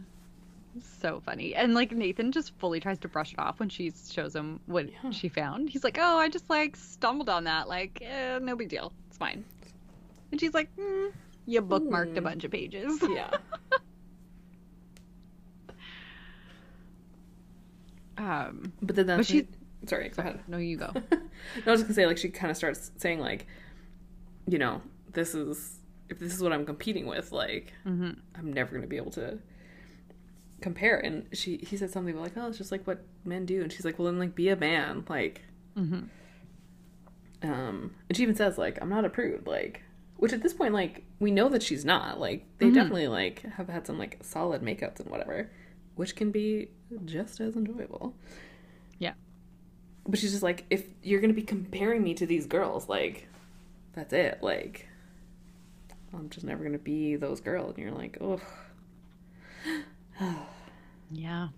[1.00, 1.56] so funny.
[1.56, 4.90] And like Nathan just fully tries to brush it off when she shows him what
[4.92, 5.12] Yeah.
[5.12, 5.70] she found.
[5.70, 7.70] He's like, "Oh, I just like stumbled on that.
[7.70, 8.92] Like, eh, no big deal.
[9.08, 9.46] It's fine."
[10.32, 11.14] And she's like, mm,
[11.46, 12.24] "You bookmarked a Hmm.
[12.24, 13.32] bunch of pages." yeah,
[18.18, 19.48] Um, but then that's But she-
[19.88, 20.40] Sorry, go ahead.
[20.48, 20.90] no, you go.
[21.12, 21.20] no,
[21.68, 23.46] I was just gonna say like she kind of starts saying like,
[24.48, 24.82] you know,
[25.14, 25.80] this is
[26.10, 29.38] if this is what I'm competing with, like hmm I'm never gonna be able to
[30.62, 30.98] compare.
[30.98, 33.86] And she he said something like, oh, it's just like what men do, and she's
[33.86, 35.42] like, well, then like be a man, like.
[35.76, 36.04] hmm
[37.44, 39.84] Um, and she even says like, I'm not a prude, like,
[40.18, 42.20] which at this point, like, we know that she's not.
[42.20, 42.74] Like, they Mhm.
[42.74, 45.50] definitely like have had some like solid makeouts and whatever,
[45.96, 46.70] which can be
[47.06, 48.16] just as enjoyable.
[49.00, 49.14] Yeah.
[50.08, 53.28] But she's just like, if you're gonna be comparing me to these girls, like,
[53.94, 54.40] that's it.
[54.42, 54.88] Like,
[56.14, 57.76] I'm just never gonna be those girls.
[57.76, 58.40] And you're like, oh.
[61.12, 61.50] Yeah.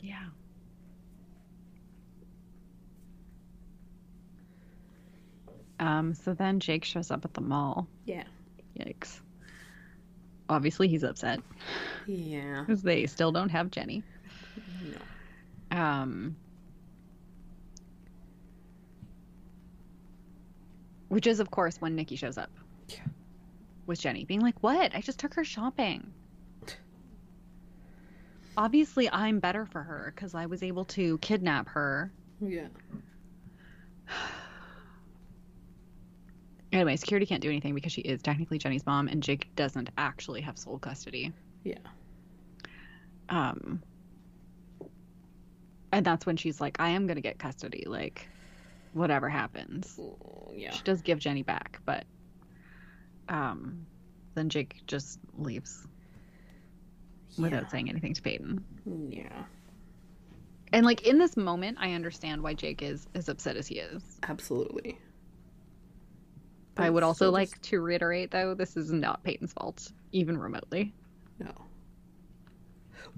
[0.00, 0.28] Yeah.
[5.80, 7.88] Um, so then Jake shows up at the mall.
[8.04, 8.24] yeah.
[8.78, 9.20] Yikes.
[10.48, 11.40] Obviously, he's upset
[12.06, 12.60] Yeah.
[12.64, 14.02] because they still don't have Jenny.
[15.72, 15.78] No.
[15.78, 16.36] Um,
[21.08, 22.50] Which is, of course, when Nikki shows up.
[22.88, 22.98] Yeah.
[23.86, 24.94] With Jenny being like, What?
[24.94, 26.12] I just took her shopping.
[28.56, 32.12] Obviously, I'm better for her because I was able to kidnap her.
[32.40, 32.66] Yeah.
[36.72, 40.40] Anyway, security can't do anything because she is technically Jenny's mom, and Jake doesn't actually
[40.42, 41.32] have sole custody.
[41.64, 41.78] Yeah.
[43.28, 43.82] Um,
[45.92, 47.84] and that's when she's like, I am going to get custody.
[47.86, 48.28] Like,
[48.92, 49.98] whatever happens.
[50.00, 50.70] Oh, yeah.
[50.72, 52.04] She does give Jenny back, but
[53.28, 53.86] um,
[54.34, 55.86] then Jake just leaves
[57.38, 58.64] without saying anything to Peyton.
[59.08, 59.44] Yeah.
[60.72, 64.02] And like in this moment, I understand why Jake is as upset as he is.
[64.22, 64.98] Absolutely.
[66.76, 70.94] I would also like just- to reiterate, though, this is not Peyton's fault, even remotely.
[71.38, 71.46] No.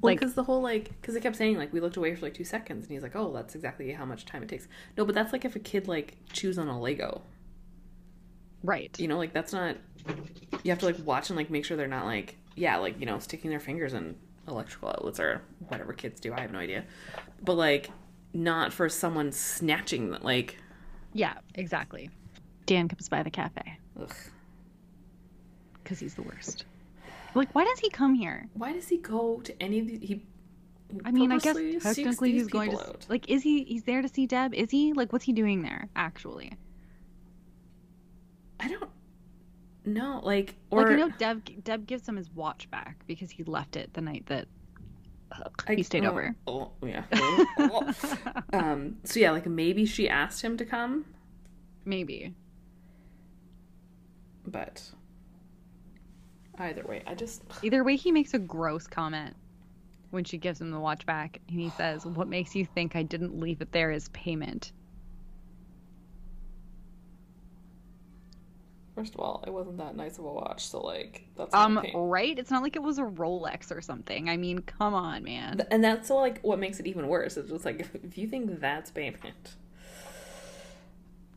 [0.01, 2.27] Well, Like- because the whole like, because they kept saying like we looked away for
[2.27, 5.05] like two seconds, and he's like, "Oh, that's exactly how much time it takes." No,
[5.05, 7.23] but that's like if a kid like chews on a Lego,
[8.62, 8.99] Right.
[8.99, 9.77] you know, like that's not.
[10.65, 13.07] You have to like watch and like make sure they're not like, yeah, like you
[13.07, 14.17] know, sticking their fingers in
[14.49, 16.33] electrical outlets or whatever kids do.
[16.33, 16.85] I have no idea,
[17.43, 17.91] but like,
[18.33, 20.57] not for someone snatching like.
[21.12, 22.11] Yeah, exactly.
[22.66, 24.14] Dan comes by the cafe Ugh.
[25.83, 26.64] because he's the worst.
[27.35, 28.48] Like, why does he come here?
[28.55, 30.01] Why does he go to any of these?
[30.01, 30.22] He.
[31.05, 32.77] I mean, I guess technically he's going to.
[32.77, 33.07] out.
[33.09, 33.64] Like, is he?
[33.64, 34.53] He's there to see Deb?
[34.53, 34.92] Is he?
[34.92, 35.88] Like, what's he doing there?
[35.96, 36.53] Actually,
[38.61, 38.90] I don't
[39.87, 41.64] know, like or like I know Deb.
[41.64, 44.46] Deb gives him his watch back because he left it the night that
[45.66, 46.37] I- he stayed oh, over.
[46.46, 47.05] Oh, yeah.
[48.53, 48.98] um.
[49.05, 51.07] So yeah, like maybe she asked him to come,
[51.85, 52.35] Maybe.
[54.47, 54.83] But
[56.59, 59.35] either way, I just Either way, he makes a gross comment
[60.11, 63.03] when she gives him the watch back, and he says, "What makes you think I
[63.03, 64.73] didn't leave it there as payment?"
[68.95, 72.39] first of all, it wasn't that nice of a watch, so like that's Um, right?
[72.39, 74.29] It's not like it was a Rolex or something.
[74.29, 75.67] I mean, come on, man.
[75.71, 77.37] And that's so like what makes it even worse.
[77.37, 79.23] It's just like if, if you think that's payment.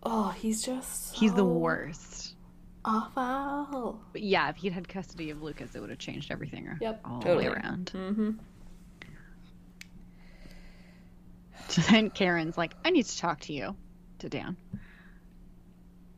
[0.07, 2.34] Oh, he's just He's the worst.
[2.85, 3.99] Awful.
[4.13, 7.19] But yeah, if he'd had custody of Lucas, it would have changed everything Yep, all
[7.19, 7.47] the totally.
[7.49, 7.91] way around.
[7.93, 8.31] Mm-hmm.
[11.67, 13.75] So then Karen's like, I need to talk to you,
[14.19, 14.55] to Dan.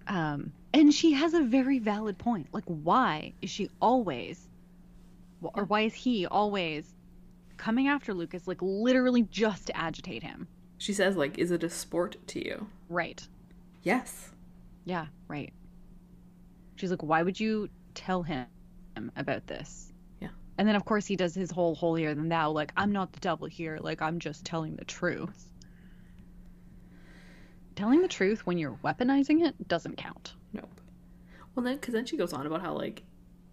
[0.07, 2.47] Um, and she has a very valid point.
[2.51, 4.45] Like, why is she always,
[5.41, 6.93] or why is he always
[7.55, 10.47] coming after Lucas, like literally just to agitate him?
[10.77, 13.25] She says like, "Is it a sport to you?" Right.
[13.83, 14.31] Yes.
[14.85, 15.53] Yeah, right.
[16.77, 18.47] She's like, why would you tell him
[19.15, 19.91] about this?
[20.21, 20.29] Yeah.
[20.57, 23.19] And then, of course, he does his whole holier than thou, like, I'm not the
[23.19, 25.49] devil here, like, I'm just telling the truth.
[27.75, 30.33] Telling the truth when you're weaponizing it doesn't count.
[30.53, 30.81] Nope.
[31.53, 33.03] Well, then, because then she goes on about how like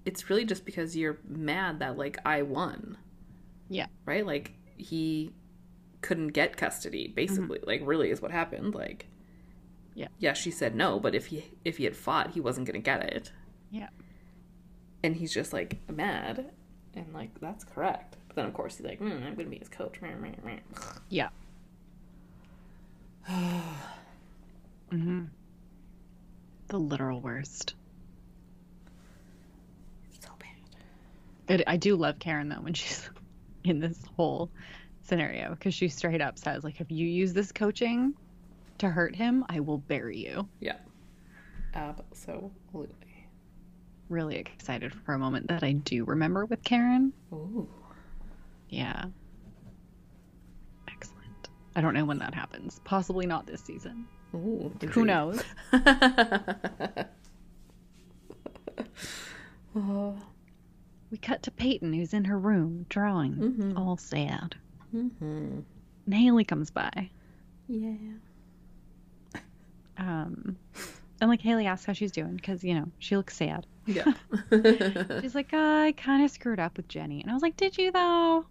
[0.07, 2.97] it's really just because you're mad that like I won.
[3.69, 3.87] Yeah.
[4.07, 4.25] Right.
[4.25, 5.31] Like he
[6.01, 7.05] couldn't get custody.
[7.05, 7.15] Mm-hmm.
[7.15, 8.75] Basically, like really is what happened.
[8.75, 9.09] Like.
[9.95, 10.09] Yeah.
[10.19, 10.33] Yeah.
[10.33, 13.33] She said no, but if he if he had fought, he wasn't gonna get it.
[13.71, 13.89] Yeah.
[15.03, 16.51] And he's just like mad,
[16.95, 18.17] and like that's correct.
[18.29, 19.99] But then of course he's like, mm, I'm gonna be his coach.
[21.09, 21.29] Yeah.
[24.91, 25.25] hmm
[26.69, 27.75] The literal worst.
[30.21, 31.61] so bad.
[31.61, 33.09] It, I do love Karen, though, when she's
[33.65, 34.51] in this whole
[35.03, 38.15] scenario, because she straight up says, like, if you use this coaching
[38.79, 40.49] to hurt him, I will bury you.
[40.61, 40.77] Yeah.
[41.75, 42.89] Absolutely.
[44.09, 47.13] really excited for a moment that I do remember with Karen.
[47.33, 47.69] Ooh.
[48.69, 49.07] Yeah.
[50.89, 51.49] Excellent.
[51.75, 52.81] I don't know when that happens.
[52.85, 54.07] Possibly not this season.
[54.35, 54.73] Ooh.
[54.93, 55.43] Who knows?
[59.77, 60.17] oh.
[61.11, 63.79] We cut to Peyton, who's in her room drawing, Mhm.
[63.79, 64.57] all sad.
[64.93, 65.61] Mm-hmm.
[66.07, 67.09] And Haley comes by.
[67.69, 67.95] Yeah.
[69.99, 70.57] Um,
[71.21, 73.67] and like Haley asks how she's doing because you know she looks sad.
[73.87, 74.13] Yeah.
[75.21, 77.93] She's like, I kind of screwed up with Jenny, and I was like, Did you
[77.93, 78.47] though?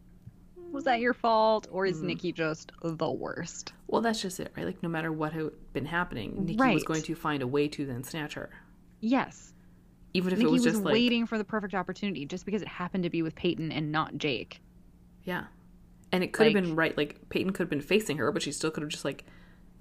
[0.72, 2.04] Was that your fault, or is Mm.
[2.06, 3.74] Nikki just the worst?
[3.88, 4.66] well, that's just it, right?
[4.66, 7.86] Like, no matter what had been happening, Nikki was going to find a way to
[7.86, 8.50] then snatch her,
[9.02, 9.54] Yes,
[10.16, 12.62] even if Nikki it was was, just like, waiting for the perfect opportunity, just because
[12.64, 14.62] it happened to be with Peyton and not Jake.
[15.24, 15.46] yeah.
[16.12, 16.96] And it could have been right.
[16.96, 19.26] Like Peyton could have been facing her, but she still could have just like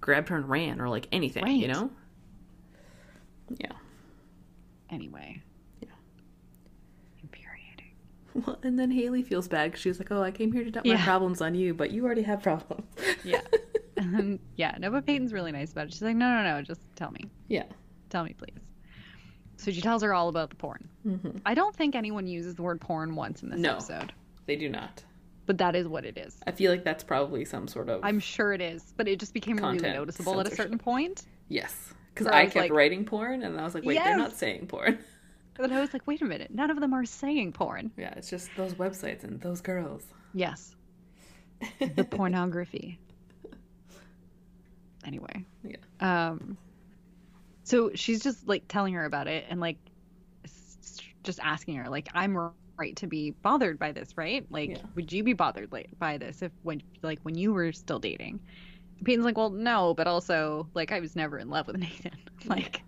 [0.02, 1.90] grabbed her and ran, or like anything, you know?
[3.58, 3.72] Yeah.
[4.90, 5.42] Anyway.
[5.80, 5.88] Yeah.
[7.22, 7.58] Infuriating.
[8.46, 10.70] Well, and then Haley feels bad because she was like, "Oh, I came here to
[10.70, 12.84] dump my problems on you, but you already have problems."
[13.24, 13.40] Yeah.
[13.98, 15.92] And yeah, no, but Peyton's really nice about it.
[15.92, 17.20] She's like, no, no, no, just tell me.
[17.48, 17.64] yeah.
[18.10, 18.58] Tell me, please.
[19.58, 20.88] So she tells her all about the porn.
[21.06, 21.38] Mm-hmm.
[21.46, 23.72] I don't think anyone uses the word porn once in this No.
[23.72, 24.12] episode,
[24.46, 25.04] They do not.
[25.46, 26.36] But that is what it is.
[26.46, 29.34] I feel like that's probably some sort of I'm sure it is, but it just
[29.34, 31.24] became really noticeable at a certain point.
[31.48, 34.36] yes, because I I kept like- writing porn, and I was like, wait, they're not
[34.36, 34.98] saying porn.
[35.54, 37.90] But I was like, wait a minute, none of them are saying porn.
[37.98, 40.02] yeah, it's just those websites and those girls.
[40.32, 40.74] Yes,
[41.78, 42.98] the pornography.
[45.04, 45.44] Anyway.
[45.62, 45.76] Yeah.
[46.00, 46.56] Um.
[47.64, 49.76] So she's just like telling her about it and like
[51.22, 52.50] just asking her like, I'm
[52.82, 54.44] right to be bothered by this, right?
[54.50, 54.82] Like, Yeah.
[54.96, 58.40] would you be bothered like by this if when like when you were still dating?
[58.98, 62.18] And Peyton's like, well, no, but also like I was never in love with Nathan.
[62.46, 62.82] like,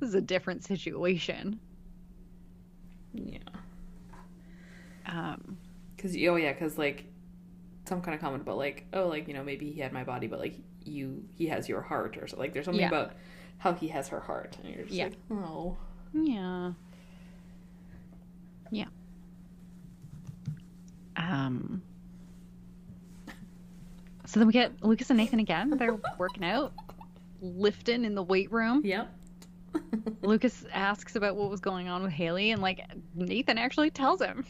[0.00, 1.60] this is a different situation.
[3.14, 3.38] Yeah.
[5.06, 5.56] Um.
[5.96, 7.04] Because oh yeah, because like
[7.86, 10.26] some kind of comment about like oh like you know maybe he had my body,
[10.26, 12.88] but like you he has your heart or so like there's something Yeah.
[12.88, 13.12] about
[13.58, 15.04] how he has her heart, and you're just Yeah.
[15.04, 15.76] like oh
[16.12, 16.72] Yeah.
[18.70, 18.86] Yeah.
[21.16, 21.82] Um.
[24.26, 25.70] So then we get Lucas and Nathan again.
[25.76, 26.72] They're working out,
[27.40, 28.82] lifting in the weight room.
[28.84, 29.12] yep.
[30.22, 32.80] Lucas asks about what was going on with Haley, and like
[33.14, 34.44] Nathan actually tells him.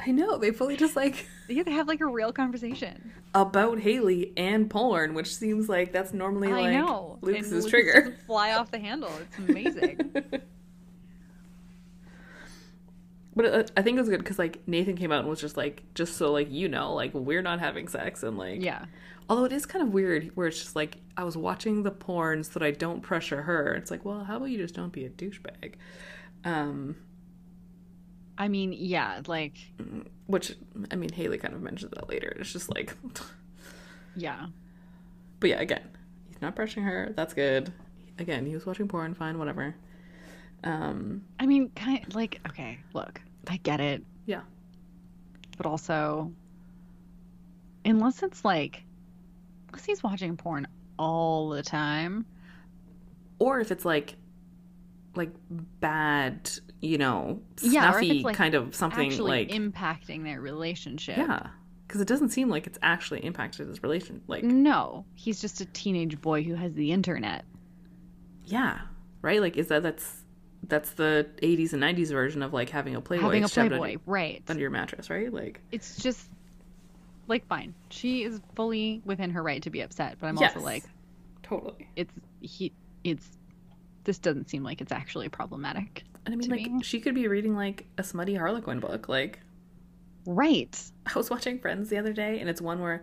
[0.00, 3.10] I know they fully just like yeah They have like a real conversation.
[3.34, 7.18] about Haley and porn, which seems like that's normally I like know.
[7.20, 8.16] Lucas's Lucas trigger.
[8.26, 9.10] fly off the handle.
[9.20, 10.12] It's amazing.
[13.38, 15.56] But uh, I think it was good because like Nathan came out and was just
[15.56, 18.86] like, just so like you know, like we're not having sex and like yeah.
[19.28, 22.42] Although it is kind of weird where it's just like I was watching the porn
[22.42, 23.74] so that I don't pressure her.
[23.74, 25.74] It's like, well, how about you just don't be a douchebag?
[26.44, 26.96] Um,
[28.36, 29.56] I mean, yeah, like,
[30.26, 30.56] which
[30.90, 32.36] I mean, Haley kind of mentioned that later.
[32.40, 32.92] It's just like,
[34.16, 34.46] yeah.
[35.38, 35.88] but yeah, again,
[36.26, 37.12] he's not pressuring her.
[37.14, 37.72] That's good.
[38.18, 39.14] Again, he was watching porn.
[39.14, 39.76] Fine, whatever.
[40.64, 43.20] Um, I mean, kind of like, okay, look,
[43.50, 44.02] I get it.
[44.26, 44.42] Yeah.
[45.56, 46.32] But also,
[47.84, 48.82] unless it's like,
[49.68, 50.66] unless he's watching porn
[50.98, 52.26] all the time.
[53.38, 54.16] or if it's like,
[55.14, 55.30] like
[55.80, 61.16] bad, you know, Yeah, snuffy it's, like, kind of something actually like, impacting their relationship.
[61.16, 61.48] yeah,
[61.86, 64.20] because it doesn't seem like it's actually impacted his relation.
[64.26, 67.44] Like, No, he's just a teenage boy who has the internet.
[68.44, 68.78] Yeah,
[69.22, 69.40] right.
[69.40, 70.24] Like, is that that's
[70.66, 74.00] that's the '80s and '90s version of like having a Playboy having a Playboy, under,
[74.06, 74.42] right.
[74.48, 75.32] under your mattress, right?
[75.32, 76.28] Like, It's just,
[77.26, 77.74] like, fine.
[77.90, 80.54] She is fully within her right to be upset, but I'm Yes.
[80.56, 80.84] also like,
[81.42, 81.88] totally.
[81.96, 82.72] it's, he,
[83.04, 83.28] it's,
[84.04, 86.04] this doesn't seem like it's actually problematic.
[86.26, 86.82] And I mean, like, me.
[86.82, 89.08] she could be reading like a smutty Harlequin book.
[89.08, 89.40] Like,
[90.26, 90.78] Right.
[91.06, 93.02] I was watching Friends the other day, and it's one where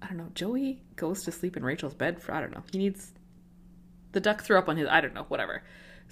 [0.00, 0.28] I don't know.
[0.34, 2.62] Joey goes to sleep in Rachel's bed for I don't know.
[2.70, 3.12] He needs
[4.12, 5.62] the duck threw up on his I don't know whatever,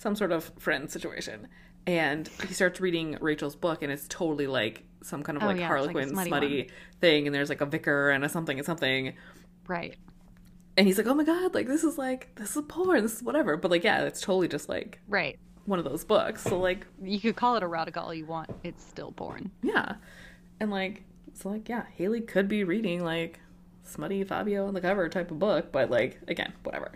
[0.02, 1.48] some sort of friend situation.
[1.86, 5.56] And he starts reading Rachel's book, and it's totally like some kind of Oh, like
[5.58, 7.26] yeah, it's like Harlequin smutty smutty thing.
[7.26, 9.14] And there's like a vicar and a something and something.
[9.66, 9.96] Right.
[10.76, 13.22] And he's like, "Oh my god, like this is like this is porn, this is
[13.22, 15.38] whatever." But like, yeah, it's totally just like Right.
[15.66, 16.42] one of those books.
[16.42, 18.50] So like, You could call it erotica all you want.
[18.62, 19.50] It's still porn.
[19.62, 19.96] yeah,
[20.60, 21.02] and like,
[21.34, 23.40] so like, yeah, Haley could be reading like
[23.82, 26.92] smutty Fabio on the cover type of book, but like, again, whatever,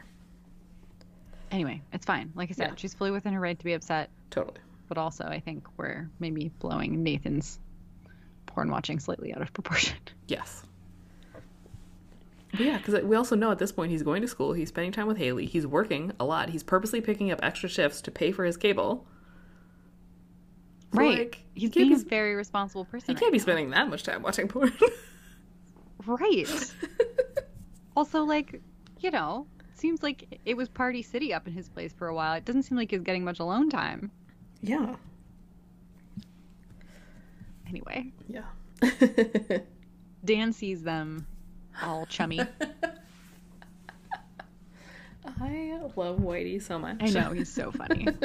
[1.50, 2.32] Anyway, it's fine.
[2.34, 2.74] Like I said, Yeah.
[2.76, 4.58] she's fully within her right to be upset, totally.
[4.88, 7.58] but also I think we're maybe blowing Nathan's
[8.46, 9.96] porn watching slightly out of proportion.
[10.28, 10.62] Yes.
[12.50, 14.90] But yeah, because we also know at this point he's going to school, he's spending
[14.92, 18.32] time with Haley, he's working a lot, he's purposely picking up extra shifts to pay
[18.32, 19.06] for his cable.
[20.92, 21.18] Right.
[21.18, 23.08] like, He's he being be, a very responsible person.
[23.08, 24.72] he right can't be spending that much time watching porn.
[26.06, 26.46] Right.
[27.96, 28.60] also, like,
[29.00, 29.46] you know,
[29.78, 32.34] seems like it was Party City up in his place for a while.
[32.34, 34.10] It doesn't seem like he's getting much alone time.
[34.62, 34.94] yeah.
[37.68, 38.44] Anyway, Yeah.
[40.24, 41.26] Dan sees them
[41.82, 42.38] all chummy.
[45.40, 46.98] I love Whitey so much.
[47.00, 48.06] I know, he's so funny.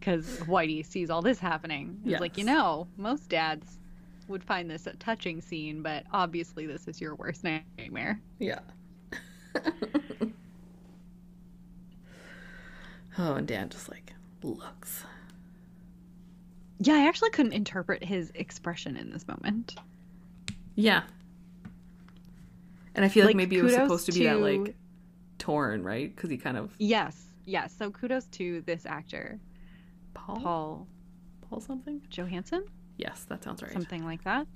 [0.00, 2.00] Because Whitey sees all this happening.
[2.02, 3.78] He's like, you know, most dads
[4.26, 8.20] would find this a touching scene, but obviously this is your worst nightmare.
[8.40, 8.58] yeah.
[13.18, 15.04] oh, and Dan just like looks.
[16.80, 19.76] Yeah, I actually couldn't interpret his expression in this moment.
[20.74, 21.02] Yeah.
[22.94, 24.74] And I feel like, Like, maybe it was supposed to be that like
[25.38, 26.14] torn, right?
[26.14, 27.74] Because he kind of Yes, yes.
[27.76, 29.38] So kudos to this actor,
[30.14, 30.86] Paul Paul
[31.48, 32.02] Paul something.
[32.10, 32.64] Johansson.
[32.96, 33.72] Yes, that sounds right.
[33.72, 34.46] something like that.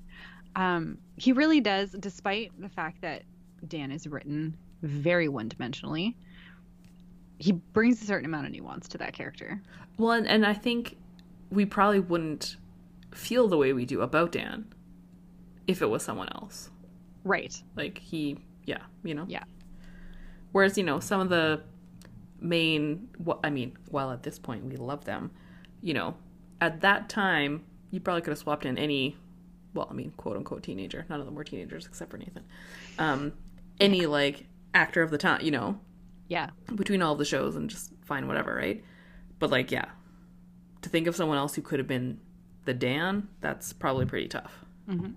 [0.56, 3.22] Um, he really does, despite the fact that
[3.68, 6.14] Dan is written very one dimensionally.
[7.38, 9.60] he brings a certain amount of nuance to that character.
[9.98, 10.96] Well, and, and I think
[11.50, 12.56] we probably wouldn't
[13.12, 14.66] feel the way we do about Dan
[15.66, 16.70] if it was someone else.
[17.24, 17.60] Right.
[17.76, 19.26] Like he, yeah, you know.
[19.28, 19.44] Yeah.
[20.52, 21.60] Whereas you know some of the
[22.40, 25.30] main, well, I mean, well at this point we love them,
[25.82, 26.16] you know,
[26.60, 29.16] at that time you probably could have swapped in any,
[29.74, 31.04] well, I mean, quote unquote teenager.
[31.10, 32.44] None of them were teenagers except for Nathan.
[32.98, 33.32] Um,
[33.78, 34.46] any like
[34.76, 35.80] actor of the time, you know,
[36.28, 36.50] Yeah.
[36.74, 38.84] between all the shows and just find whatever, right?
[39.38, 39.86] But like, yeah,
[40.82, 42.20] to think of someone else who could have been
[42.66, 44.64] the Dan, that's probably pretty tough.
[44.88, 45.14] Mhm.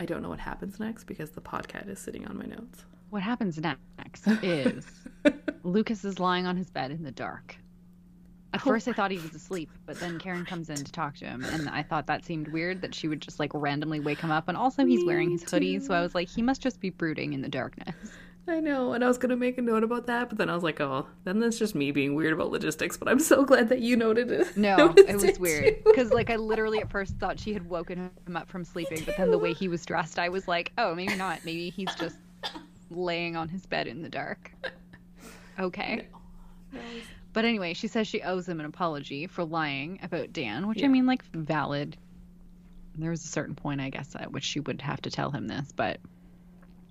[0.00, 2.84] I don't know what happens next because the podcast is sitting on my notes.
[3.10, 4.86] What happens next is
[5.64, 7.56] Lucas is lying on his bed in the dark.
[8.54, 11.16] At Oh first, I thought he was asleep, but then Karen comes in to talk
[11.16, 14.20] to him, and I thought that seemed weird that she would just like randomly wake
[14.20, 14.48] him up.
[14.48, 16.90] And also, he's Me wearing his hoodie, so I was like, he must just be
[16.90, 17.94] brooding in the darkness.
[18.46, 20.62] I know, and I was gonna make a note about that, but then I was
[20.62, 22.96] like, oh, then that's just me being weird about logistics.
[22.96, 24.56] But I'm so glad that you noted it.
[24.56, 28.10] No, it was it weird because like I literally at first thought she had woken
[28.26, 30.94] him up from sleeping, but then the way he was dressed, I was like, oh,
[30.94, 31.44] maybe not.
[31.44, 32.16] Maybe he's just
[32.90, 34.52] laying on his bed in the dark.
[35.60, 36.06] Okay.
[37.38, 40.88] But anyway, she says she owes him an apology for lying about Dan, which I
[40.88, 41.96] mean, like, valid.
[42.96, 45.46] There was a certain point, I guess, at which she would have to tell him
[45.46, 46.00] this, but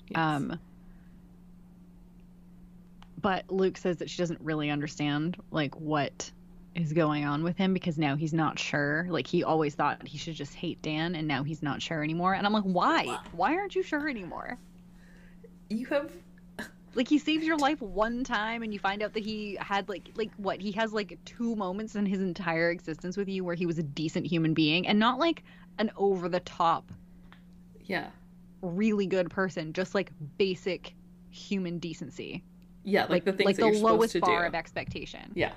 [0.07, 0.17] Yes.
[0.17, 0.57] um.
[3.19, 6.31] But Luke says that she doesn't really understand like what
[6.75, 9.05] is going on with him because now he's not sure.
[9.09, 12.33] Like he always thought he should just hate Dan, and now he's not sure anymore.
[12.33, 13.19] And I'm like, why?
[13.33, 14.57] Why aren't you sure anymore?
[15.69, 16.09] you have
[16.97, 20.09] Like he saves your life one time, and you find out that he had like
[20.15, 23.67] like what he has like two moments in his entire existence with you where he
[23.67, 25.43] was a decent human being, and not like
[25.77, 26.91] an over the top
[27.85, 28.07] yeah,
[28.61, 30.95] really good person, just like basic
[31.29, 32.43] human decency,
[32.83, 34.47] yeah, like, like the things like that the you're supposed lowest bar do.
[34.47, 35.31] of expectation.
[35.35, 35.53] Yeah.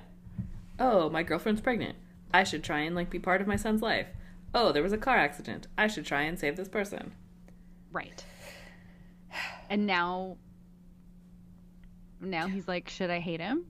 [0.79, 1.95] Oh, my girlfriend's pregnant.
[2.33, 4.05] I should try and like be part of my son's life.
[4.53, 5.65] Oh, there was a car accident.
[5.75, 7.13] I should try and save this person.
[7.91, 8.23] Right.
[9.69, 10.37] And now
[12.21, 13.65] now he's like, should I hate him?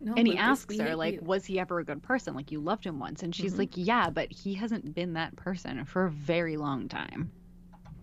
[0.00, 1.20] No, and he asks her like, you.
[1.22, 2.34] was he ever a good person?
[2.34, 3.22] Like you loved him once.
[3.22, 3.58] And she's Mhm.
[3.58, 7.30] like, yeah, but he hasn't been that person for a very long time.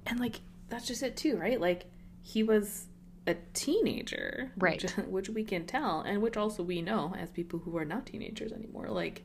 [0.08, 1.62] and like that's just it too, right?
[1.62, 1.86] Like
[2.24, 2.88] he was
[3.28, 4.82] a teenager, Right.
[4.82, 8.08] Which, which we can tell, and which also we know as people who are not
[8.08, 8.88] teenagers anymore.
[8.90, 9.24] Like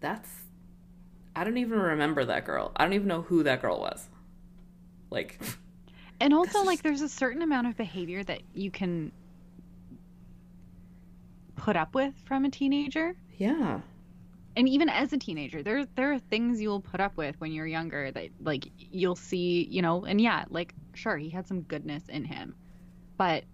[0.00, 0.30] that's
[1.34, 2.70] I don't even remember that girl.
[2.76, 4.08] I don't even know who that girl was.
[5.10, 5.40] Like
[6.20, 9.12] And also like there's a certain amount of behavior that you can
[11.56, 13.14] put up with from a teenager.
[13.36, 13.80] yeah,
[14.56, 17.66] and even as a teenager there there are things you'll put up with when you're
[17.66, 22.02] younger that like you'll see you know and yeah like sure he had some goodness
[22.08, 22.56] in him
[23.16, 23.44] but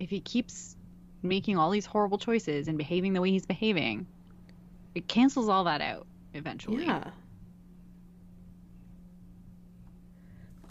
[0.00, 0.76] if he keeps
[1.22, 4.06] making all these horrible choices and behaving the way he's behaving
[4.96, 7.10] it cancels all that out eventually Yeah.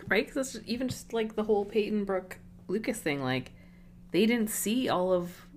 [0.08, 0.26] Right?
[0.26, 3.22] Because it's even just like the whole Peyton Brooke Lucas thing.
[3.22, 3.52] Like,
[4.12, 5.48] they didn't see all of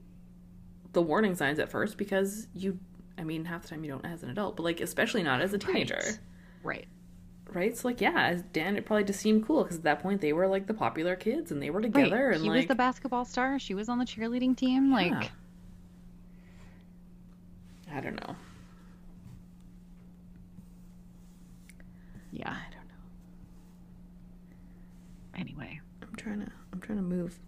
[0.92, 2.78] the warning signs at first because you,
[3.16, 5.52] I mean, half the time you don't as an adult, but like, especially not as
[5.52, 6.00] a teenager.
[6.62, 6.86] right
[7.52, 7.76] Right?
[7.76, 10.32] So, like, yeah, as Dan, it probably just seemed cool because at that point they
[10.32, 12.30] were like the popular kids and they were right together.
[12.30, 15.32] And he like, was the basketball star she was on the cheerleading team like
[17.92, 18.36] I don't know.
[22.30, 22.69] yeah I don't know.
[25.40, 27.38] Anyway I'm trying to, I'm trying to move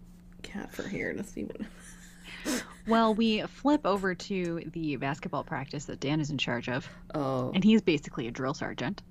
[0.41, 2.63] cat for here to see what.
[2.87, 7.51] well we flip over to the basketball practice that dan is in charge of Oh.
[7.53, 9.01] and he's basically a drill sergeant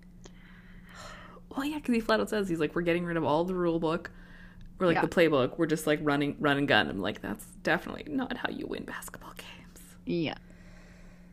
[1.57, 3.55] Well, yeah, because he flat out says he's like, we're getting rid of all the
[3.55, 4.11] rule book
[4.81, 5.03] or like Yeah.
[5.03, 5.59] the playbook.
[5.59, 6.89] We're just like running, run and gun.
[6.89, 9.87] I'm like, that's definitely not how you win basketball games.
[10.07, 10.35] Yeah.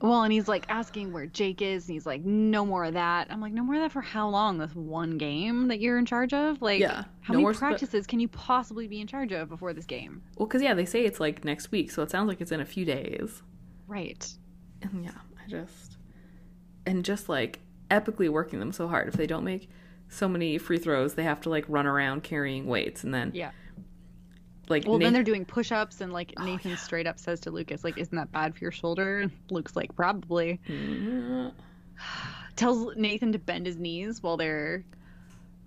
[0.01, 3.27] Well, and he's like asking where Jake is, and he's like, no more of that.
[3.29, 4.57] I'm like, no more of that for how long?
[4.57, 6.61] This one game that you're in charge of?
[6.61, 9.85] Like, Yeah, how no many practices can you possibly be in charge of before this
[9.85, 10.21] game?
[10.37, 12.61] Well, because yeah, they say it's like next week, so it sounds like it's in
[12.61, 13.43] a few days.
[13.87, 14.25] Right.
[14.81, 15.11] And yeah,
[15.43, 15.97] I just
[16.85, 17.59] and just like
[17.91, 19.09] epically working them so hard.
[19.09, 19.69] If they don't make
[20.07, 23.51] so many free throws, they have to like run around carrying weights, and then Yeah.
[24.69, 26.77] Like Well, then they're doing push ups, and like Oh, Nathan yeah.
[26.77, 29.19] straight up says to Lucas, like, isn't that bad for your shoulder?
[29.21, 30.59] And Luke's like, probably.
[30.67, 31.51] Mm,
[32.55, 34.83] Tells Nathan to bend his knees while they're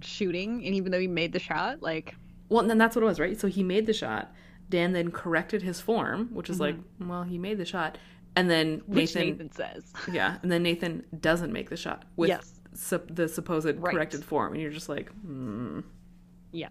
[0.00, 2.14] shooting, and even though he made the shot, like,
[2.48, 3.38] Well, and then that's what it was, right?
[3.38, 4.32] So he made the shot.
[4.68, 7.98] Dan then corrected his form, which is like, well, he made the shot,
[8.36, 8.94] and then Mm-hmm.
[8.94, 9.92] which Nathan, Nathan says.
[10.10, 12.60] yeah, and then Nathan doesn't make the shot with Yes.
[12.72, 13.92] sup- the supposed Right.
[13.94, 15.80] corrected form, and you're just like, hmm.
[16.52, 16.68] Yeah.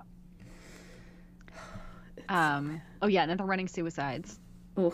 [2.32, 2.82] Um.
[3.02, 4.40] Oh yeah, and they're running suicides.
[4.78, 4.94] Ugh.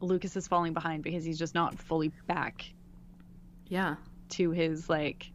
[0.00, 2.64] Lucas is falling behind because he's just not fully back
[3.68, 3.96] Yeah.
[4.30, 5.30] to his like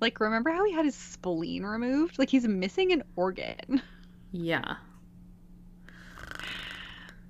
[0.00, 2.18] like remember how he had his spleen removed?
[2.18, 3.82] Like he's missing an organ.
[4.32, 4.76] Yeah.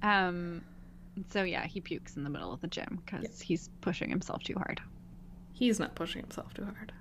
[0.02, 0.62] Um
[1.30, 4.54] so yeah, he pukes in the middle of the gym cuz he's pushing himself too
[4.54, 4.80] hard.
[5.52, 6.92] He's not pushing himself too hard.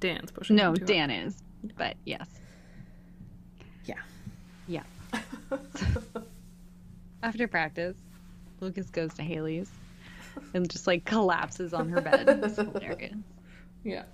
[0.00, 0.56] Dan's pushing.
[0.56, 1.42] No, Dan is.
[1.76, 2.28] But yes.
[3.84, 4.00] Yeah.
[7.22, 7.96] After practice,
[8.60, 9.70] Lucas goes to Haley's
[10.54, 12.40] and just like collapses on her bed.
[12.42, 13.14] It's hilarious.
[13.84, 14.04] yeah.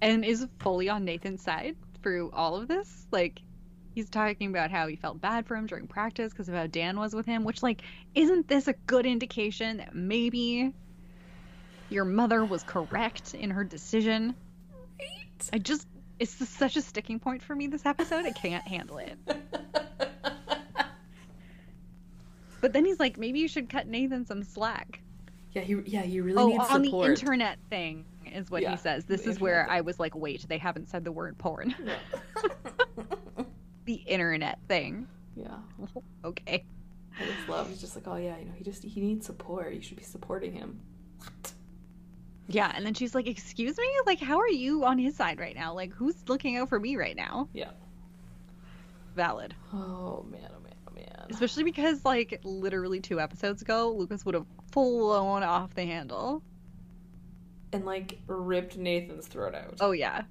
[0.00, 3.06] and is fully on Nathan's side through all of this.
[3.10, 3.40] Like,
[3.94, 6.98] he's talking about how he felt bad for him during practice because of how Dan
[6.98, 7.82] was with him, which, like,
[8.14, 10.72] isn't this a good indication that maybe
[11.90, 14.34] your mother was correct in her decision?
[14.98, 15.50] Right.
[15.52, 15.86] I just,
[16.18, 18.26] it's just such a sticking point for me this episode.
[18.26, 19.18] I can't handle it.
[22.60, 25.00] But then he's like, maybe you should cut Nathan some slack.
[25.52, 25.62] yeah.
[25.62, 25.76] He.
[25.86, 26.02] Yeah.
[26.02, 27.06] He really Oh, needs on support.
[27.06, 29.04] the internet thing is what Yeah, he says.
[29.04, 31.74] This is where internet I was like, wait, they haven't said the word porn.
[31.84, 31.96] Yeah.
[33.84, 35.06] the internet thing.
[35.36, 35.56] yeah.
[36.24, 36.64] Okay.
[37.20, 37.68] I just love.
[37.68, 39.72] He's just like, oh yeah, you know, he just he needs support.
[39.72, 40.78] You should be supporting him.
[41.18, 41.52] What?
[42.48, 43.84] Yeah, and then she's like, "Excuse me?
[44.06, 45.74] Like how are you on his side right now?
[45.74, 47.70] Like who's looking out for me right now?" Yeah.
[49.16, 49.54] Valid.
[49.72, 50.48] Oh man.
[50.56, 50.74] Oh man.
[50.88, 51.17] Oh man.
[51.30, 56.42] Especially because like literally 2 episodes ago, Lucas would have flown off the handle.
[57.72, 59.76] And like ripped Nathan's throat out.
[59.80, 60.22] Oh yeah.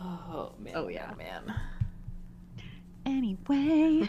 [0.00, 0.72] Oh man.
[0.76, 1.12] Oh, oh yeah.
[1.16, 1.54] Man.
[3.06, 4.08] Anyway,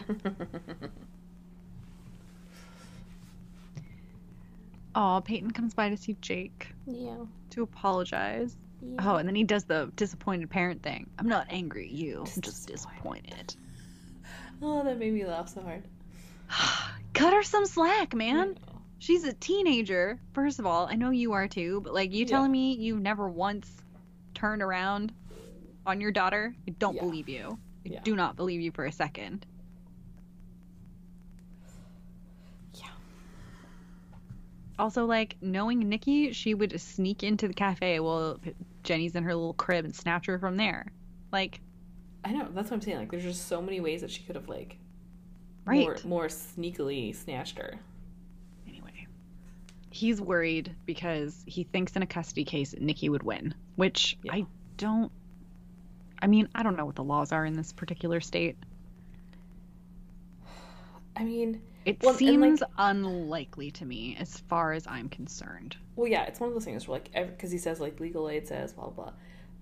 [4.94, 7.16] oh, Peyton comes by to see Jake yeah.
[7.50, 8.56] to apologize.
[8.80, 8.96] Yeah.
[9.00, 11.10] Oh, and then he does the disappointed parent thing.
[11.18, 12.24] I'm not angry at you.
[12.34, 13.54] I'm just disappointed.
[14.62, 15.84] Oh, that made me laugh so hard.
[17.14, 18.58] Cut her some slack, man.
[18.98, 20.18] She's a teenager.
[20.32, 22.30] First of all, I know you are too, but like you Yeah.
[22.30, 23.70] telling me you've never once
[24.34, 25.12] turned around
[25.84, 27.02] on your daughter, I don't Yeah.
[27.02, 27.58] believe you.
[27.84, 28.00] I Yeah.
[28.02, 29.46] do not believe you for a second.
[32.74, 32.88] Yeah.
[34.78, 38.40] Also, like knowing Nikki, she would sneak into the cafe while
[38.82, 40.86] Jenny's in her little crib and snatch her from there.
[41.32, 41.60] Like,
[42.26, 42.48] I know.
[42.52, 42.98] That's what I'm saying.
[42.98, 44.76] Like, there's just so many ways that she could have like,
[45.64, 45.78] right.
[45.80, 47.74] more more sneakily snatched her.
[48.66, 49.06] Anyway,
[49.90, 54.32] he's worried because he thinks in a custody case Nikki would win, which Yeah.
[54.34, 54.46] I
[54.76, 55.12] don't.
[56.20, 58.56] I mean, I don't know what the laws are in this particular state.
[61.16, 65.76] I mean, It Well, seems like- unlikely to me as far as I'm concerned.
[65.94, 68.48] well, yeah, it's one of those things where like, because he says like legal aid
[68.48, 69.12] says blah blah, blah.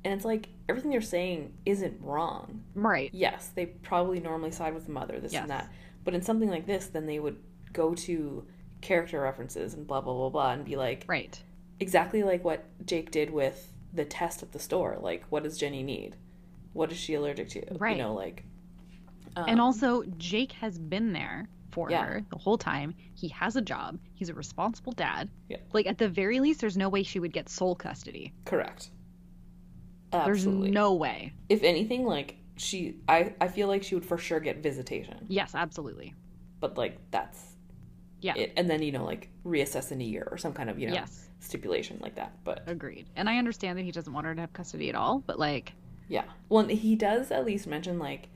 [0.05, 2.63] And it's like everything they're saying isn't wrong.
[2.75, 3.11] Right.
[3.13, 5.43] Yes, they probably normally side with the mother, this Yes.
[5.43, 5.73] and that.
[6.05, 7.39] But in something like this, then they would
[7.73, 8.47] go to
[8.81, 11.43] character references and blah blah blah blah and be like Right.
[11.81, 14.99] exactly like what Jake did with the test at the store.
[15.01, 16.17] Like, what does Jenny need?
[16.73, 17.65] What is she allergic to?
[17.79, 17.97] Right.
[17.97, 18.45] You know, like.
[19.37, 22.05] Um, and also, Jake has been there for Yeah.
[22.05, 22.95] her the whole time.
[23.15, 23.99] He has a job.
[24.15, 25.29] He's a responsible dad.
[25.49, 25.57] Yeah.
[25.73, 28.33] Like at the very least, there's no way she would get sole custody.
[28.45, 28.91] correct.
[30.15, 30.63] Absolutely.
[30.69, 31.33] There's no way.
[31.49, 35.27] If anything, like she, I, I feel like she would for sure get visitation.
[35.29, 36.15] Yes, absolutely.
[36.61, 37.43] But like that's
[38.21, 38.35] Yeah.
[38.37, 38.53] it.
[38.57, 40.95] And then you know like reassess in a year or some kind of you know
[40.95, 41.29] Yes.
[41.41, 42.33] stipulation like that.
[42.45, 43.07] But Agreed.
[43.17, 45.73] And I understand that he doesn't want her to have custody at all, but like,
[46.09, 48.29] yeah, well, he does at least mention like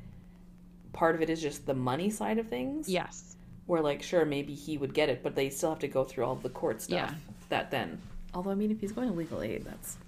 [0.92, 2.88] part of it is just the money side of things.
[2.88, 3.36] yes.
[3.66, 6.24] where like sure maybe he would get it but they still have to go through
[6.24, 7.14] all the court stuff Yeah.
[7.50, 8.00] that then
[8.34, 9.98] although i mean if he's going to legal aid that's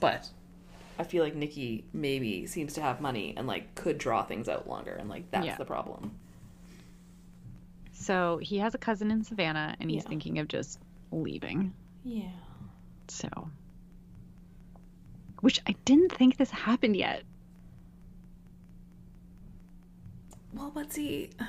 [0.00, 0.28] but
[0.98, 4.68] i feel like nikki maybe seems to have money and like could draw things out
[4.68, 5.56] longer and like that's Yeah.
[5.56, 6.10] the problem
[7.92, 10.08] So he has a cousin in Savannah and he's Yeah.
[10.08, 10.80] thinking of just
[11.12, 11.72] leaving.
[12.04, 12.30] yeah
[13.08, 13.28] So.
[15.40, 17.22] Which I didn't think this happened yet.
[20.54, 21.30] well but see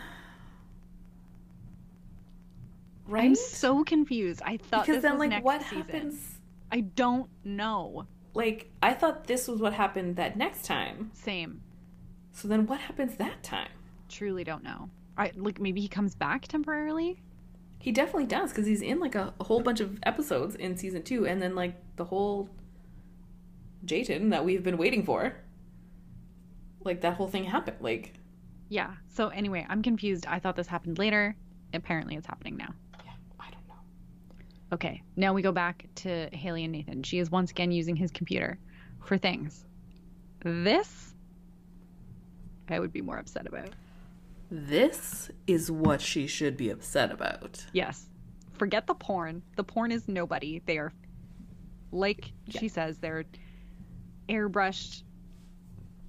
[3.08, 4.42] right I'm so confused.
[4.46, 5.78] I thought because then like what season.
[5.78, 6.40] happens
[6.72, 8.08] I don't know.
[8.34, 11.62] Like i thought this was what happened that next time Same.
[12.32, 13.70] so then what happens that time
[14.14, 14.90] Truly don't know.
[15.18, 17.20] I like maybe he comes back temporarily.
[17.80, 21.02] He definitely does because he's in like a, a whole bunch of episodes in season
[21.02, 22.48] two, and then like the whole
[23.86, 25.36] Jayton that we've been waiting for.
[26.84, 27.78] Like that whole thing happened.
[27.80, 28.14] Like,
[28.70, 28.92] Yeah.
[29.08, 30.28] So anyway, I'm confused.
[30.28, 31.36] I thought this happened later.
[31.74, 32.74] Apparently, it's happening now.
[33.04, 33.76] yeah, I don't know.
[34.74, 35.04] Okay.
[35.16, 37.04] Now we go back to Haley and Nathan.
[37.04, 38.58] She is once again using his computer
[39.06, 39.66] for things.
[40.44, 41.14] This
[42.70, 43.70] I would be more upset about.
[44.50, 47.64] This is what she should be upset about.
[47.72, 48.08] Yes.
[48.54, 49.44] Forget the porn.
[49.58, 50.62] The porn is nobody.
[50.66, 50.92] They are,
[51.92, 52.60] like Yeah.
[52.60, 53.26] she says, they're
[54.30, 55.04] airbrushed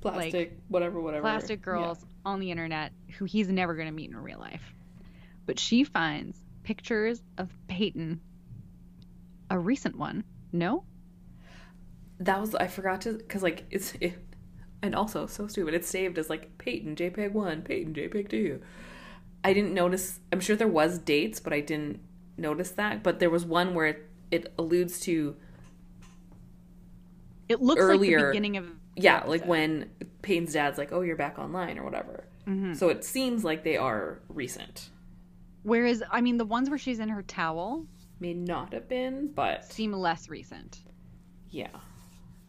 [0.00, 1.22] Plastic, whatever, whatever.
[1.22, 1.64] plastic Yeah.
[1.64, 4.74] girls on the internet who he's never going to meet in real life.
[5.46, 8.20] But she finds pictures of Peyton,
[9.54, 10.24] a recent one.
[10.52, 10.84] No?
[12.20, 14.18] That was I forgot to because like it's it,
[14.82, 15.74] and also so stupid.
[15.74, 18.60] It's saved as like Peyton JPEG one, Peyton JPEG two.
[19.42, 20.20] I didn't notice.
[20.32, 22.00] I'm sure there was dates, but I didn't
[22.36, 23.02] notice that.
[23.02, 25.36] But there was one where it, it alludes to
[27.48, 28.66] It looks like Earlier- the beginning of.
[28.66, 29.90] the yeah, like when
[30.22, 32.24] Peyton's dad's like, "Oh, you're back online" or whatever.
[32.46, 32.76] Mhm.
[32.76, 34.90] So it seems like they are recent.
[35.62, 37.86] Whereas, I mean, the ones where she's in her towel
[38.20, 40.80] May not have been, but seem less recent.
[41.50, 41.68] yeah,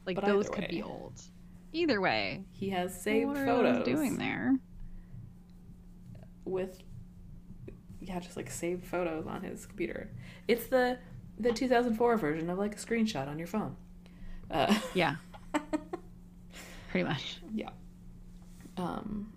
[0.05, 1.22] Like But those could be old.
[1.74, 4.55] Either way, he has saved what photos doing there?
[6.45, 6.80] with
[7.99, 10.11] yeah, just like saved photos on his computer.
[10.47, 10.99] It's the
[11.39, 13.76] the 2004 version of like a screenshot on your phone.
[14.49, 15.16] Uh, Yeah,
[16.91, 17.38] pretty much.
[17.53, 17.70] yeah.
[18.78, 19.34] Um,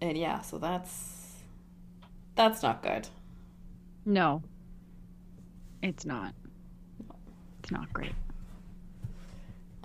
[0.00, 1.34] and yeah, so that's
[2.34, 3.08] that's not good.
[4.04, 4.42] No,
[5.82, 6.34] it's not.
[7.62, 8.12] It's not great.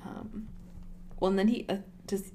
[0.06, 0.48] Um,
[1.20, 1.78] well, and then he uh,
[2.08, 2.32] does.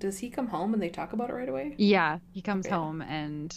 [0.00, 1.74] Does he come home and they talk about it right away?
[1.78, 2.74] Yeah, he comes Okay.
[2.74, 3.54] home and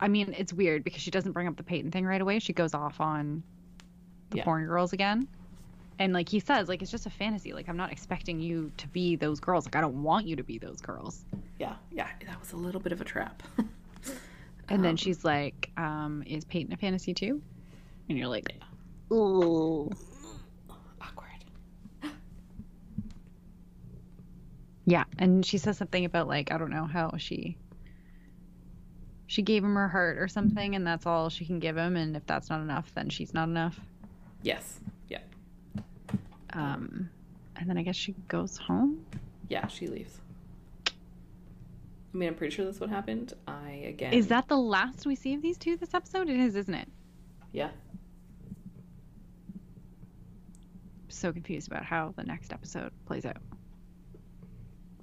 [0.00, 2.38] I mean, it's weird because she doesn't bring up the Peyton thing right away.
[2.38, 3.42] She goes off on
[4.30, 4.44] the Yeah.
[4.44, 5.28] porn girls again.
[5.98, 7.52] And like he says, like it's just a fantasy.
[7.52, 9.66] Like I'm not expecting you to be those girls.
[9.66, 11.24] Like I don't want you to be those girls.
[11.58, 13.42] Yeah, yeah, that was a little bit of a trap.
[14.68, 17.42] And then Um, she's like, um, is Peyton a fantasy too?
[18.08, 18.52] And you're like,
[19.12, 19.90] ooh.
[21.00, 21.28] awkward.
[24.84, 27.56] Yeah, and she says something about like I don't know how she
[29.26, 31.96] she gave him her heart or something, and that's all she can give him.
[31.96, 33.78] And if that's not enough, then she's not enough.
[34.42, 35.20] Yes, yeah,
[36.52, 37.08] Um,
[37.56, 39.04] and then I guess she goes home.
[39.48, 39.66] yeah.
[39.68, 40.20] She leaves.
[42.12, 43.32] I mean, I'm pretty sure that's what happened.
[43.46, 44.12] I again.
[44.12, 46.28] Is that the last we see of these two this episode?
[46.28, 46.88] It is, isn't it?
[47.52, 47.70] Yeah.
[51.08, 53.38] So confused about how the next episode plays out.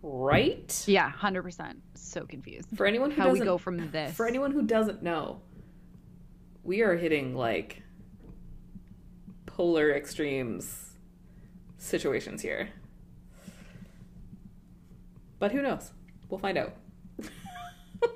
[0.01, 0.83] Right.
[0.87, 1.81] Yeah, hundred percent.
[1.95, 2.69] So confused.
[2.75, 4.15] For anyone who How we go from this?
[4.15, 5.41] For anyone who doesn't know,
[6.63, 7.81] we are hitting like
[9.45, 10.91] polar extremes
[11.77, 12.69] situations here.
[15.39, 15.91] But who knows?
[16.29, 16.75] We'll find out.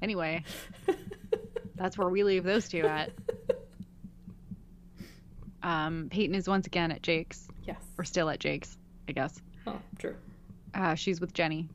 [0.00, 0.44] Anyway,
[1.74, 3.10] that's where we leave those two at.
[5.62, 7.76] Um, Peyton is once again at Jake's, yes.
[7.98, 8.76] or still at Jake's,
[9.08, 9.40] I guess.
[9.66, 10.14] Oh, true.
[10.72, 11.68] Uh, she's with Jenny.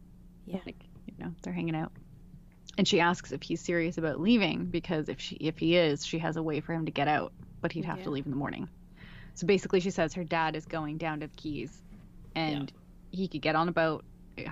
[0.45, 0.59] Yeah.
[0.65, 1.91] Like, you know, they're hanging out.
[2.77, 6.17] And she asks if he's serious about leaving because if she if he is, she
[6.19, 8.05] has a way for him to get out, but he'd have Yeah.
[8.05, 8.67] to leave in the morning.
[9.35, 11.83] So basically, she says her dad is going down to the Keys,
[12.35, 12.71] and
[13.11, 14.05] he could get on a boat.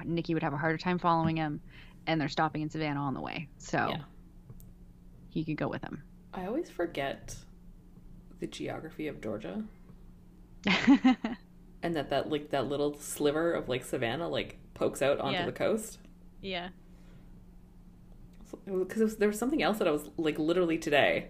[0.06, 1.62] Nikki would have a harder time following him,
[2.08, 4.02] and they're stopping in Savannah on the way, so Yeah.
[5.30, 6.04] he could go with him.
[6.34, 7.36] I always forget
[8.40, 9.64] the geography of Georgia
[11.84, 15.46] and that that like that little sliver of like Savannah like pokes out onto Yeah.
[15.46, 16.00] the coast.
[16.42, 16.70] yeah.
[18.66, 21.28] because there was something else that I was like literally today.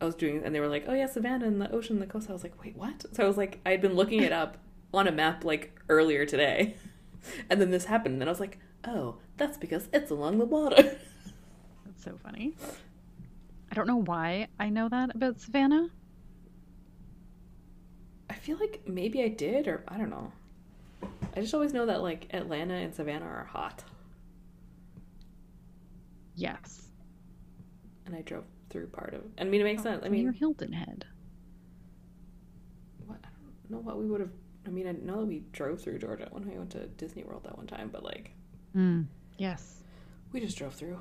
[0.00, 2.06] I was doing, and they were like, "Oh yeah, Savannah and the ocean, and the
[2.12, 4.32] coast." I was like, "Wait, what?" So I was like, I had been looking it
[4.32, 4.56] up
[4.92, 6.74] on a map like earlier today,
[7.50, 10.82] and then this happened, and I was like, "Oh, that's because it's along the water."
[11.84, 12.54] That's so funny.
[13.70, 15.88] I don't know why I know that about Savannah.
[18.30, 20.32] I feel like maybe I did, or I don't know.
[21.36, 23.84] I just always know that like Atlanta and Savannah are hot,
[26.34, 26.88] Yes.
[28.06, 29.22] and I drove through part of.
[29.38, 30.02] I mean, it makes oh, sense.
[30.04, 31.04] I mean, near Hilton Head.
[33.06, 34.30] what, I don't know what we would have.
[34.66, 37.44] I mean, I know that we drove through Georgia when we went to Disney World
[37.44, 38.32] that one time, but like.
[38.76, 39.06] Mm.
[39.38, 39.82] Yes.
[40.32, 41.00] We just drove through.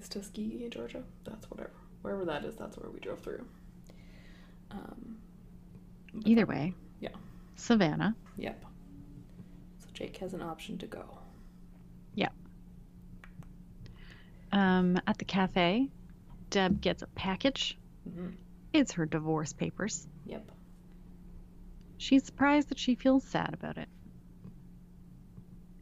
[0.00, 1.02] Is Tuskegee Georgia?
[1.24, 1.70] That's whatever.
[2.02, 3.44] Wherever that is, that's where we drove through.
[4.70, 5.18] Um,
[6.24, 6.74] Either way.
[7.00, 7.10] Yeah.
[7.56, 8.16] Savannah.
[8.38, 8.64] Yep.
[9.78, 11.18] So Jake has an option to go.
[14.52, 15.88] Um, at the cafe,
[16.50, 17.78] Deb gets a package.
[18.04, 18.28] hmm
[18.72, 20.06] It's her divorce papers.
[20.26, 20.51] Yep.
[22.02, 23.88] She's surprised that she feels sad about it.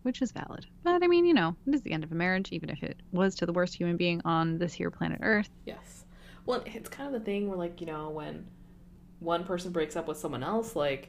[0.02, 0.66] Which is valid.
[0.82, 3.00] But I mean, you know, it is the end of a marriage, even if it
[3.10, 5.48] was to the worst human being on this here planet Earth.
[5.64, 6.04] Yes.
[6.44, 8.46] Well, it's kind of the thing where, like, you know, when
[9.20, 11.08] one person breaks up with someone else, like,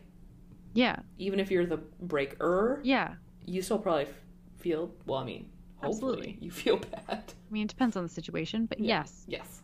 [0.73, 0.95] Yeah.
[1.17, 3.15] Even if you're the breaker, Yeah.
[3.45, 4.13] you still probably f-
[4.59, 4.93] feel.
[5.05, 6.37] Well, I mean, hopefully Absolutely.
[6.39, 6.77] you feel
[7.09, 7.33] bad.
[7.33, 8.99] I mean, it depends on the situation, but Yeah.
[9.01, 9.25] yes.
[9.27, 9.61] Yes.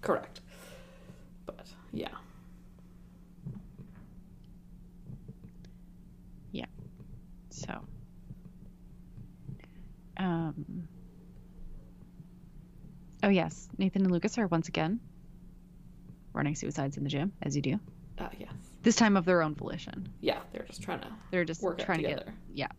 [0.00, 0.40] Correct.
[1.46, 2.08] But yeah.
[7.54, 7.84] So.
[10.16, 10.88] Um.
[13.22, 15.00] Oh yes, Nathan and Lucas are once again
[16.32, 17.78] running suicides in the gym, as you do.
[18.18, 18.52] Uh, yes.
[18.82, 20.08] This time of their own volition.
[20.20, 22.34] Yeah, they're just trying to They're just work trying to together.
[22.56, 22.72] get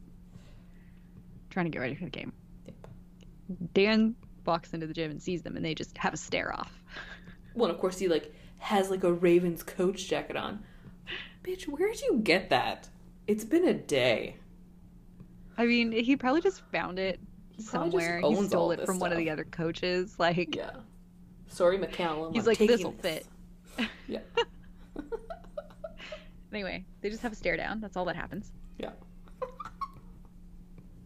[1.49, 2.33] trying to get ready for the game.
[2.65, 2.75] Yep.
[3.73, 4.15] Dan
[4.45, 6.71] walks into the gym and sees them, and they just have a stare off.
[7.55, 10.63] Well, and of course he like has like a Ravens coach jacket on.
[11.43, 12.89] Bitch, where'd you get that?
[13.27, 14.37] It's been a day.
[15.57, 17.19] I mean, he probably just found it
[17.55, 18.19] He somewhere.
[18.19, 20.15] He stole it from one of the other coaches.
[20.17, 20.71] Like, Yeah.
[21.47, 22.33] Sorry, McCallum.
[22.33, 23.27] He's I'm like, "This'll fit."
[24.07, 24.19] Yeah.
[26.53, 27.79] anyway, they just have a stare down.
[27.79, 28.51] That's all that happens.
[28.77, 28.91] Yeah.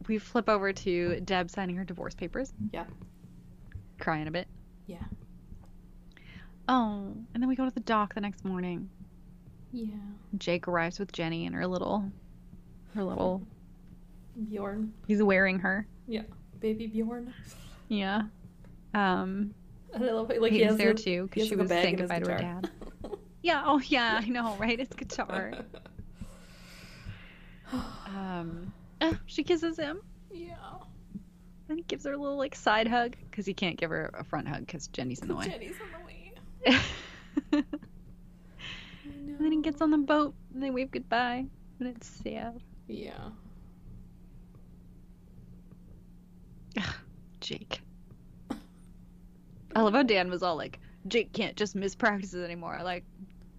[0.08, 2.54] We flip over to Deb signing her divorce papers.
[2.72, 2.86] Yeah.
[4.00, 4.48] Crying a bit.
[4.86, 5.04] Yeah.
[6.70, 8.90] Oh, and then we go to the dock the next morning.
[9.72, 9.96] Yeah.
[10.38, 12.10] Jake arrives with Jenny and her little,
[12.96, 13.42] her little.
[14.46, 14.94] Bjorn.
[15.08, 15.88] He's wearing her.
[16.08, 16.24] Yeah,
[16.60, 17.34] baby Bjorn.
[17.90, 18.24] Yeah.
[18.94, 19.54] Um,
[19.94, 20.42] And I love it.
[20.42, 22.70] Like he Peyton's has there a- too because she was saying goodbye to her dad.
[23.44, 23.64] Yeah.
[23.66, 24.78] Oh yeah, I know, right?
[24.80, 25.54] It's guitar.
[28.08, 30.02] um, uh, she kisses him.
[30.32, 30.56] yeah.
[31.70, 34.24] And he gives her a little like side hug because he can't give her a
[34.24, 35.48] front hug because Jenny's in the way.
[35.50, 36.82] Jenny's in the way.
[39.06, 41.46] and then he gets on the boat and they wave goodbye.
[41.80, 42.62] And it's sad.
[42.88, 43.18] Yeah.
[47.42, 47.82] Jake.
[49.76, 52.80] I love how Dan was all like, Jake can't just miss practices anymore.
[52.84, 53.04] Like,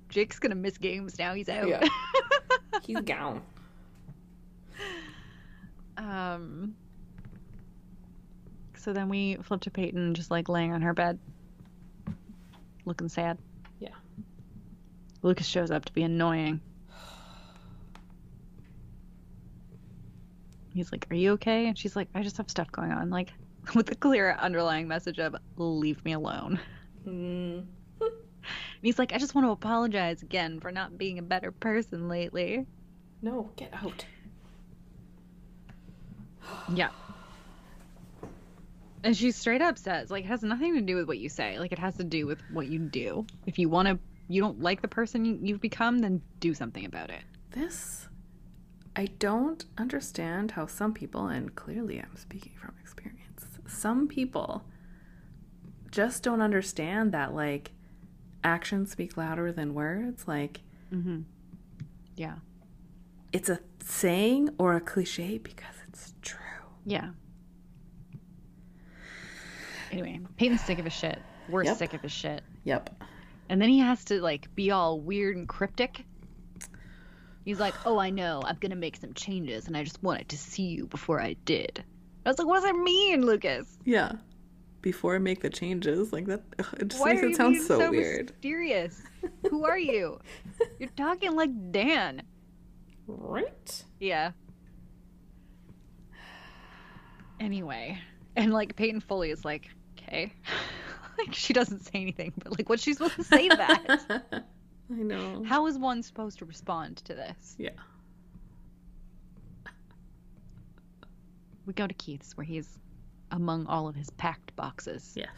[0.08, 1.34] Jake's gonna miss games now.
[1.34, 1.68] He's out.
[1.68, 1.86] Yeah.
[2.82, 3.42] He's gone.
[5.96, 6.74] um.
[8.76, 11.18] So then we flip to Peyton, just like laying on her bed,
[12.84, 13.38] looking sad.
[13.80, 13.94] Yeah.
[15.22, 16.60] Lucas shows up to be annoying.
[20.78, 23.32] He's like, "Are you okay?" And she's like, "I just have stuff going on." Like,
[23.74, 26.58] with the clear underlying message of "Leave me alone."
[27.06, 27.66] Mm.
[28.00, 32.08] And he's like, "I just want to apologize again for not being a better person
[32.08, 32.64] lately."
[33.20, 34.04] No, get out.
[36.72, 36.90] Yeah.
[39.04, 41.58] And she straight up says, like, it has nothing to do with what you say.
[41.58, 43.26] Like, it has to do with what you do.
[43.46, 43.98] If you want to,
[44.28, 47.22] you don't like the person you- you've become, then do something about it.
[47.50, 48.07] This,
[48.98, 54.64] I don't understand how some people, and clearly I'm speaking from experience, some people
[55.90, 57.70] just don't understand that, like,
[58.42, 60.26] actions speak louder than words.
[60.26, 60.60] Like,
[60.92, 61.20] Mm-hmm.
[62.16, 62.36] Yeah.
[63.32, 66.38] it's a saying or a cliche because it's true.
[66.84, 67.10] Yeah.
[69.92, 71.20] Anyway, Peyton's sick of his shit.
[71.48, 71.76] We're Yep.
[71.76, 72.42] sick of his shit.
[72.64, 73.02] Yep.
[73.48, 76.04] And then he has to, like, be all weird and cryptic.
[77.48, 78.42] He's like, oh, I know.
[78.44, 81.32] I'm going to make some changes, and I just wanted to see you before I
[81.46, 81.82] did.
[82.26, 83.78] I was like, what does that mean, Lucas?
[83.86, 84.12] Yeah.
[84.82, 86.42] Before I make the changes, like that,
[86.78, 88.32] it just Why makes it you sound so, so weird.
[88.32, 89.02] mysterious?
[89.50, 90.20] Who are you?
[90.78, 92.20] You're talking like Dan.
[93.06, 93.84] Right?
[93.98, 94.32] Yeah.
[97.40, 97.98] Anyway,
[98.36, 100.34] and like Peyton Foley is like, okay,
[101.18, 104.44] like she doesn't say anything, but like, what's she supposed to say to that?
[104.90, 105.44] I know.
[105.44, 107.54] How is one supposed to respond to this?
[107.58, 107.70] Yeah.
[111.66, 112.78] We go to Keith's where he's
[113.30, 115.28] among all of his packed boxes, Yes.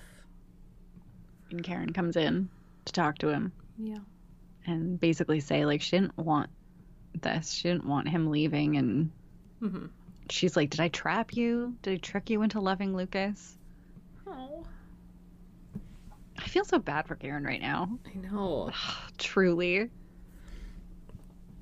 [1.50, 2.48] and Karen comes in
[2.84, 3.98] to talk to him Yeah.
[4.66, 6.50] and basically say like she didn't want
[7.20, 9.10] this, she didn't want him leaving, and
[9.60, 9.86] Mm-hmm.
[10.30, 11.76] she's like, "Did I trap you?
[11.82, 13.58] Did I trick you into loving Lucas?"
[14.26, 14.64] Oh.
[16.42, 17.98] I feel so bad for Karen right now.
[18.06, 18.70] I know.
[19.18, 19.90] Truly.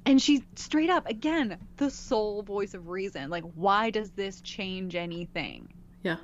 [0.06, 3.28] And she straight up, again, the sole voice of reason.
[3.28, 5.68] Like, why does this change anything?
[6.02, 6.16] Yeah.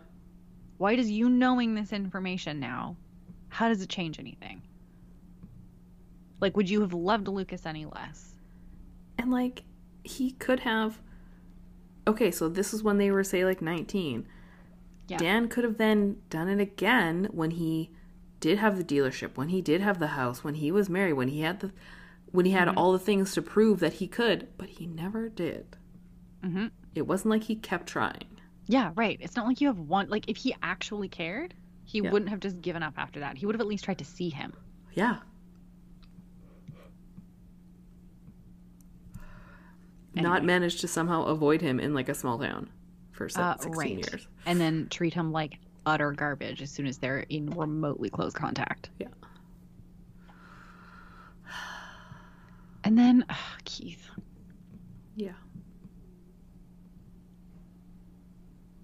[0.78, 2.96] Why does you knowing this information now,
[3.48, 4.62] how does it change anything?
[6.40, 8.34] Like, would you have loved Lucas any less?
[9.18, 9.62] And like
[10.02, 10.98] he could have
[12.07, 14.26] Okay, so this is when they were say like 19.
[15.09, 15.16] Yeah.
[15.16, 17.90] Dan could have then done it again when he
[18.45, 21.28] did have the dealership, when he did have the house, when he was married, when
[21.28, 21.72] he had the
[22.30, 25.76] when he had all the things to prove that he could, but he never did.
[26.45, 26.66] Mm-hmm.
[26.95, 28.26] It wasn't like he kept trying.
[28.66, 29.16] Yeah, right.
[29.20, 30.09] It's not like you have one.
[30.11, 32.11] Like, if he actually cared, he Yeah.
[32.11, 33.38] wouldn't have just given up after that.
[33.38, 34.53] He would have at least tried to see him.
[34.92, 35.18] Yeah.
[40.16, 40.47] not Anyway.
[40.47, 42.68] manage to somehow avoid him in like a small town
[43.12, 43.90] for se- Uh, 16 right.
[44.12, 44.28] years.
[44.47, 48.91] and then treat him like utter garbage as soon as they're in remotely close contact.
[48.99, 49.09] Yeah.
[52.85, 54.09] And then ugh, Keith.
[55.16, 55.32] Yeah.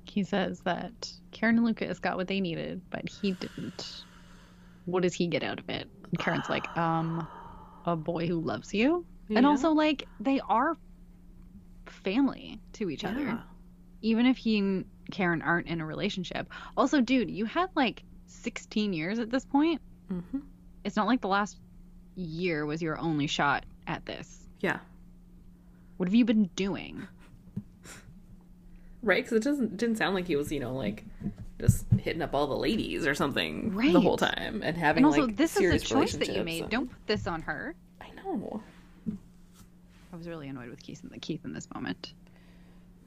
[0.05, 4.05] He says that Karen and Lucas got what they needed, but he didn't.
[4.87, 5.89] What does he get out of it?
[6.11, 7.29] And Karen's like, um,
[7.85, 9.05] a boy who loves you.
[9.29, 10.77] And also, like, they are
[11.87, 13.41] family to each other.
[14.03, 16.49] Even if he and Karen aren't in a relationship.
[16.77, 19.81] Also, dude, you had like 16 years at this point.
[20.11, 20.43] Mhm.
[20.85, 21.59] It's not like the last
[22.17, 24.49] year was your only shot at this.
[24.61, 24.79] Yeah.
[25.97, 27.07] What have you been doing?
[29.03, 31.05] Right, because it doesn't didn't sound like he was, you know, like
[31.59, 35.27] just hitting up all the ladies or something the whole time and having And also,
[35.27, 36.69] like this is a choice that you made.
[36.69, 37.75] Don't put this on her.
[38.01, 38.63] I know.
[40.13, 42.13] I was really annoyed with Keith in, the, Keith in this moment.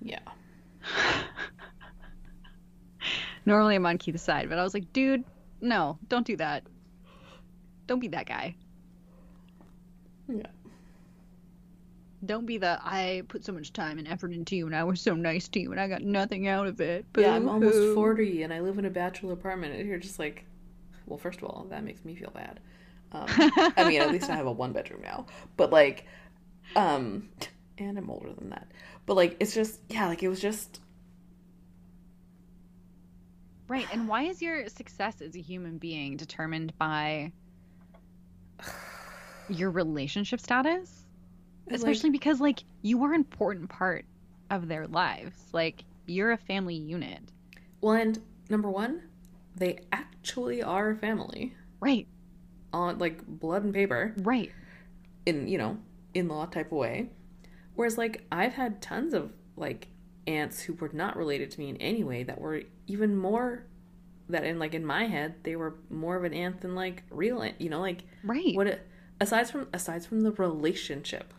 [0.02, 0.20] Yeah.
[3.45, 5.23] Normally I'm on Keith's side, but I was like, dude,
[5.61, 6.63] no, don't do that.
[7.88, 8.55] Don't be that guy.
[10.27, 10.47] Yeah.
[12.25, 15.01] Don't be the I put so much time and effort into you and I was
[15.01, 17.05] so nice to you and I got nothing out of it.
[17.17, 20.45] Yeah, I'm almost 40 and I live in a bachelor apartment and you're just like,
[21.05, 22.61] well, first of all, that makes me feel bad.
[23.11, 23.25] Um,
[23.77, 25.25] I mean, at least I have a one bedroom now.
[25.57, 26.07] But like,
[26.77, 27.29] um,
[27.78, 28.71] and I'm older than that.
[29.05, 30.80] But like, it's just, yeah, like it was just,
[33.67, 33.88] Right.
[33.93, 37.32] And why is your success as a human being determined by
[39.49, 41.05] your relationship status?
[41.65, 44.05] like- Especially because like you are an important part
[44.49, 45.39] of their lives.
[45.53, 47.19] Like you're a family unit.
[47.82, 49.01] well, and number one,
[49.55, 52.07] they actually are a family Right.
[52.74, 54.51] on like blood and paper Right.
[55.26, 55.78] in, you know,
[56.13, 57.09] in law type of way.
[57.76, 59.88] Whereas like I've had tons of like
[60.28, 63.65] aunts who were not related to me in any way that were even more
[64.30, 67.41] that in like in my head they were more of an aunt than like real
[67.41, 68.55] aunt you know like Right.
[68.55, 68.88] what it,
[69.19, 71.34] aside from aside from the relationship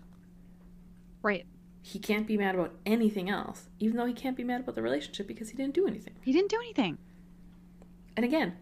[1.23, 1.47] Right.
[1.81, 4.83] he can't be mad about anything else even though he can't be mad about the
[4.83, 6.99] relationship because he didn't do anything He didn't do anything.
[8.17, 8.55] and again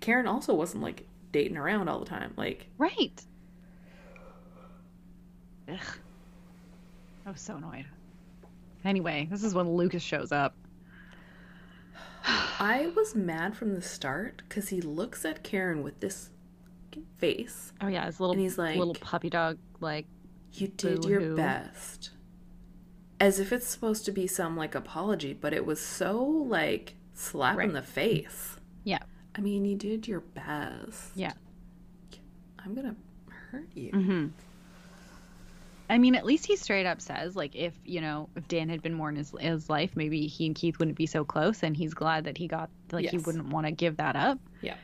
[0.00, 3.24] karen also wasn't like dating around all the time like Right.
[5.68, 5.78] Ugh.
[7.26, 7.86] I was so annoyed.
[8.84, 10.54] Anyway, this is when Lucas shows up.
[12.26, 16.30] i was mad from the start because he looks at karen with this
[17.18, 20.06] face Oh yeah, his little And he's like- little puppy dog like
[20.52, 21.36] You did your Boo-hoo.
[21.36, 22.10] best.
[23.20, 27.58] As if it's supposed to be some like apology, but it was so like slap
[27.58, 28.56] in the face.
[28.84, 29.00] Yeah.
[29.36, 31.10] I mean, you did your best.
[31.16, 31.32] Yeah.
[32.64, 32.94] I'm gonna
[33.50, 33.90] hurt you.
[33.92, 34.26] Mm-hmm.
[35.88, 38.82] I mean, at least he straight up says, like, if you know, if Dan had
[38.82, 41.76] been more in his, his life, maybe he and Keith wouldn't be so close, and
[41.76, 44.38] he's glad that he got, like, he wouldn't want to give that up.
[44.62, 44.76] Yeah.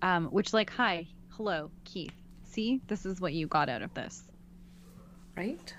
[0.00, 2.14] Um, which, like, hi, hello, Keith.
[2.44, 4.22] See, this is what you got out of this.
[5.36, 5.74] Right?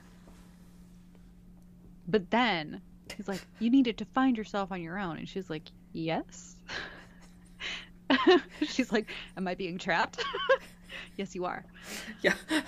[2.08, 2.82] But then
[3.16, 6.56] he's like, you needed to find yourself on your own, and she's like, yes.
[8.62, 10.24] she's like, am I being trapped?
[11.18, 11.66] yes, you are.
[12.22, 12.36] Yeah.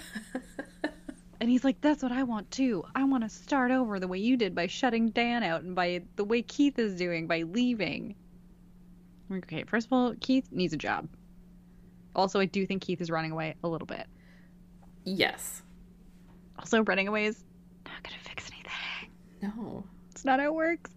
[1.42, 2.84] And he's like, that's what I want too.
[2.94, 6.02] I want to start over the way you did by shutting Dan out and by
[6.18, 8.16] the way Keith is doing by leaving.
[9.32, 11.08] Okay, first of all, Keith needs a job.
[12.16, 14.06] Also, I do think Keith is running away a little bit.
[15.06, 15.62] yes.
[16.58, 17.42] Also, running away is
[17.86, 19.56] not going to fix anything.
[19.64, 19.86] No.
[20.12, 20.92] It's not how it works.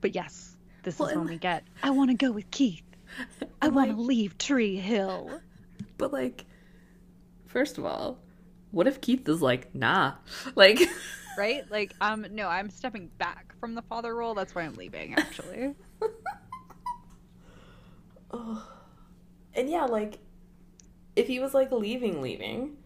[0.00, 2.82] But yes, this Well, is when we get, I want to go with Keith.
[3.62, 5.40] I want to like- leave Tree Hill.
[5.98, 6.44] But like,
[7.56, 8.18] first of all,
[8.70, 10.12] what if Keith is like, nah?
[10.54, 10.78] Like,
[11.38, 11.62] Right?
[11.70, 14.34] Like, um, no, I'm stepping back from the father role.
[14.34, 15.74] That's why I'm leaving, actually.
[18.30, 18.68] oh.
[19.54, 20.18] And yeah, like,
[21.14, 22.76] if he was like leaving, leaving,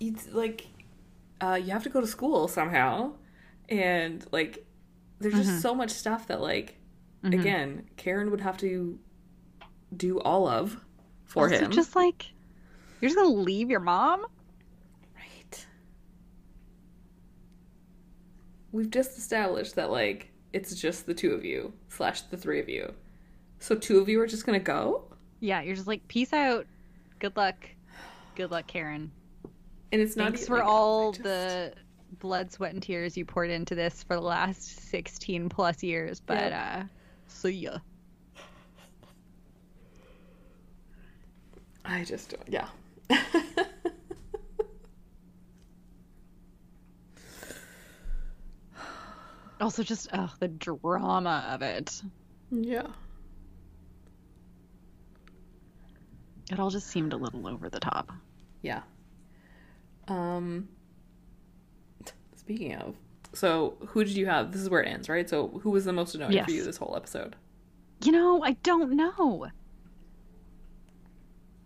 [0.00, 0.66] you'd like,
[1.40, 3.12] uh, you have to go to school somehow,
[3.70, 4.66] and like,
[5.18, 5.62] there's just Mhm.
[5.62, 6.76] so much stuff that like,
[7.24, 7.40] Mhm.
[7.40, 8.98] again, Karen would have to
[9.96, 10.78] do all of
[11.24, 11.70] for Also, him.
[11.70, 12.32] just like
[13.00, 14.26] you're just gonna leave your mom?
[15.14, 15.66] Right.
[18.72, 22.68] We've just established that like it's just the two of you slash the three of
[22.68, 22.92] you.
[23.58, 25.04] So two of you are just gonna go,
[25.40, 26.66] Yeah, you're just like peace out.
[27.18, 27.56] Good luck.
[28.34, 29.10] Good luck, Karen.
[29.92, 31.72] and it's not Thanks for like, all just- the
[32.20, 36.20] blood, sweat, and tears you poured into this for the last 16 plus years.
[36.20, 36.82] But uh,
[37.26, 37.78] see ya.
[41.84, 42.42] I just don't.
[42.48, 42.68] Yeah.
[49.66, 52.00] Also, just oh, the drama of it.
[52.52, 52.86] Yeah.
[56.52, 58.12] It all just seemed a little over the top.
[58.62, 58.82] Yeah.
[60.06, 60.68] Um
[62.36, 62.94] speaking of,
[63.32, 64.52] so who did you have?
[64.52, 65.28] This is where it ends, right?
[65.28, 66.44] So who was the most annoying Yes.
[66.44, 67.34] for you this whole episode?
[68.04, 69.48] You know, I don't know.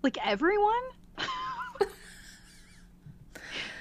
[0.03, 0.73] Like everyone?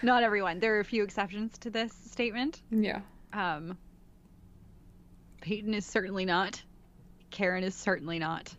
[0.03, 0.59] Not everyone.
[0.59, 2.63] There are a few exceptions to this statement.
[2.69, 2.99] Yeah.
[3.31, 3.77] Um,
[5.41, 6.61] Peyton is certainly not.
[7.31, 8.53] Karen is certainly not.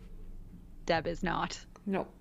[0.85, 1.59] Deb is not.
[1.85, 2.11] Nope.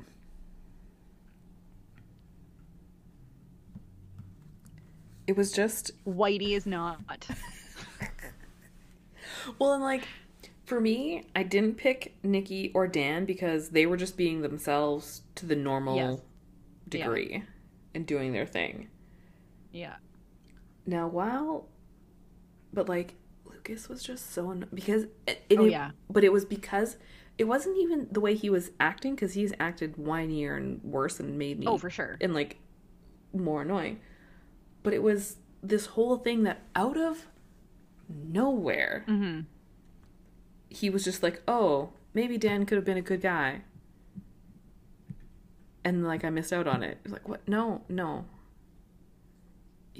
[5.26, 7.00] It was just Whitey is not.
[9.58, 10.06] well and like
[10.64, 15.46] for me, I didn't pick Nikki or Dan because they were just being themselves to
[15.46, 16.18] the normal Yes.
[16.92, 17.04] Yeah.
[17.04, 17.42] degree
[17.94, 18.88] and doing their thing.
[19.72, 19.96] Yeah.
[20.86, 21.68] Now, while,
[22.72, 23.14] but like
[23.70, 25.92] Lucas was just so anno- because it, it, Oh, yeah.
[26.08, 26.96] but it was because
[27.38, 31.38] it wasn't even the way he was acting because he's acted whinier and worse and
[31.38, 32.16] made me Oh, for sure.
[32.20, 32.58] and like
[33.32, 34.00] more annoying.
[34.82, 37.26] But it was this whole thing that out of
[38.08, 39.40] nowhere Mm-hmm.
[40.68, 43.62] he was just like, oh, maybe Dan could have been a good guy.
[45.84, 46.98] And like I missed out on it.
[47.06, 47.46] Like what?
[47.48, 48.24] No, no.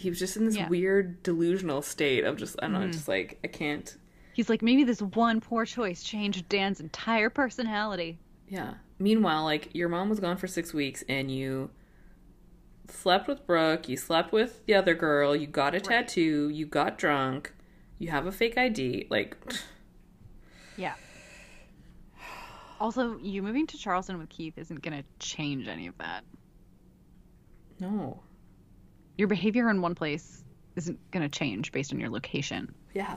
[0.01, 0.69] He was just in this Yeah.
[0.69, 2.93] weird delusional state of just I don't know, Mhm.
[2.93, 3.97] just like I can't.
[4.33, 8.19] He's like, maybe this one poor choice changed Dan's entire personality.
[8.49, 8.75] Yeah.
[8.99, 11.71] Meanwhile, like your mom was gone for six weeks and you
[12.89, 15.85] slept with Brooke, you slept with the other girl, you got a Right.
[15.85, 17.53] tattoo, you got drunk,
[17.99, 19.07] you have a fake ID.
[19.11, 19.37] Like
[20.77, 20.95] Yeah.
[22.81, 26.25] Also, you moving to Charleston with Keith isn't going to change any of that.
[27.79, 28.23] no.
[29.21, 30.43] Your behavior in one place
[30.77, 32.75] isn't going to change based on your location.
[32.95, 33.17] Yeah.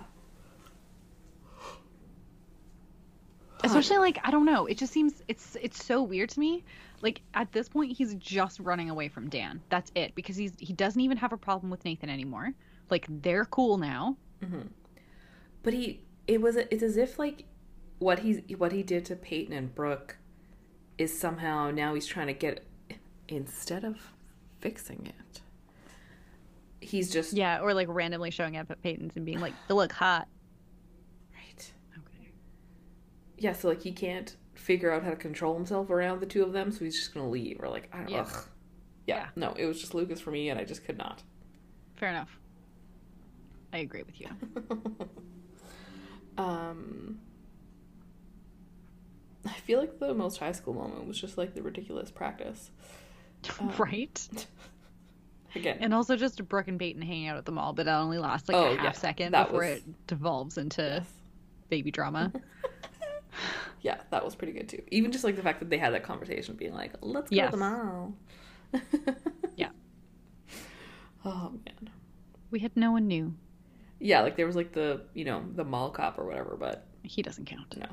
[3.63, 6.65] Especially like I don't know, it just seems it's it's so weird to me.
[7.01, 9.61] Like at this point he's just running away from Dan.
[9.69, 12.53] That's it because he's he doesn't even have a problem with Nathan anymore.
[12.89, 14.17] Like they're cool now.
[14.43, 14.67] Mm-hmm.
[15.63, 17.45] But he, it was, it's as if like
[17.99, 20.17] what he's, what he did to Peyton and Brooke
[20.97, 22.65] is somehow now he's trying to get,
[23.29, 24.11] instead of
[24.59, 25.41] fixing it,
[26.83, 29.91] he's just Yeah, or like randomly showing up at Peyton's and being like, "You look
[29.91, 30.27] hot."
[31.33, 31.73] right.
[31.97, 32.31] Okay.
[33.37, 36.53] Yeah, so like he can't figure out how to control himself around the two of
[36.53, 38.09] them, so he's just gonna leave or like I don't.
[38.09, 38.21] Yeah.
[38.21, 38.45] Ugh.
[39.05, 39.27] Yeah, Yeah.
[39.35, 41.21] no, it was just Lucas for me, and I just could not.
[41.95, 42.39] Fair enough.
[43.73, 44.27] I agree with you.
[46.37, 47.19] um,
[49.45, 52.71] I feel like the most high school moment was just like the ridiculous practice.
[53.59, 54.27] Um, right?
[55.55, 57.91] Again, And also just a Brooke and Peyton hanging out at the mall, but it
[57.91, 61.05] only lasts like Oh, a half yeah, second that before was- it devolves into yes.
[61.69, 62.31] baby drama.
[63.81, 64.81] Yeah, that was pretty good too.
[64.91, 67.51] Even just like the fact that they had that conversation, being like, "Let's go Yes.
[67.51, 68.13] to the mall."
[69.57, 69.69] Yeah.
[71.25, 71.89] Oh man.
[72.51, 73.33] we had no one new.
[73.99, 77.21] Yeah, like there was like the you know the mall cop or whatever, but He
[77.21, 77.75] doesn't count.
[77.77, 77.87] no.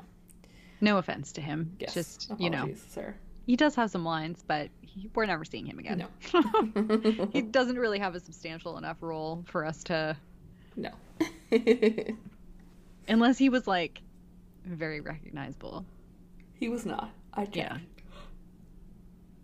[0.81, 1.77] No offense to him.
[1.81, 1.93] Yes.
[1.93, 3.15] Just, you know, sir.
[3.47, 6.07] He does have some lines, but he, we're never seeing him again.
[6.32, 7.28] No.
[7.32, 10.16] he doesn't really have a substantial enough role for us to,
[10.76, 10.91] no.
[13.09, 14.03] unless he was like
[14.64, 15.84] very recognizable.
[16.55, 17.11] he was not.
[17.34, 17.57] I checked.
[17.57, 17.78] Yeah.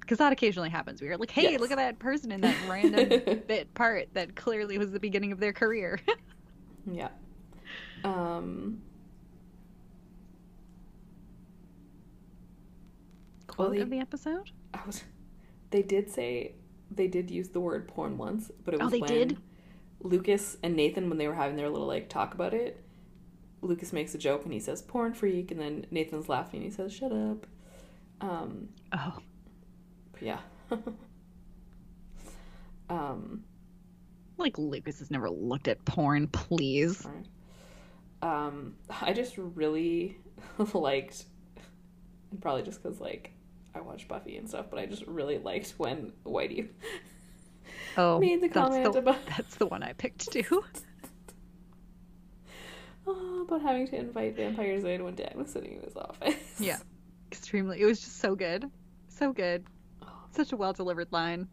[0.01, 1.01] Because that occasionally happens.
[1.03, 1.61] We are like, hey, Yes.
[1.61, 5.41] look at that person in that random bit part that clearly was the beginning of
[5.41, 5.99] their career.
[6.91, 7.09] Yeah.
[8.05, 8.81] Um.
[13.57, 14.51] Quote they- of the episode?
[14.75, 15.03] I was.
[15.71, 16.55] They did say
[16.91, 19.39] they did use the word porn once, but it Oh, was they when did?
[20.01, 22.83] Lucas and Nathan when they were having their little like talk about it.
[23.63, 26.75] Lucas makes a joke and he says porn freak, and then Nathan's laughing and he
[26.75, 27.47] says shut up.
[28.21, 28.69] Um.
[28.93, 29.19] Oh,
[30.21, 30.39] yeah.
[32.89, 33.43] um.
[34.37, 37.05] like Lucas has never looked at porn, please.
[37.07, 37.27] Alright.
[38.23, 40.19] Um, I just really
[40.75, 41.25] liked,
[42.31, 43.33] and probably just because like
[43.77, 46.69] I watched Buffy and stuff, but I just really liked when Whitey
[47.99, 50.65] Oh, made the that's comment the, about that's the one I picked too.
[53.07, 56.35] oh, about having to invite vampires in when Dad was sitting in his office.
[56.59, 56.79] Yeah.
[57.33, 57.81] Extremely.
[57.81, 58.71] It was just so good.
[59.09, 59.65] So good.
[60.03, 60.09] Oh.
[60.31, 61.49] Such a well delivered line.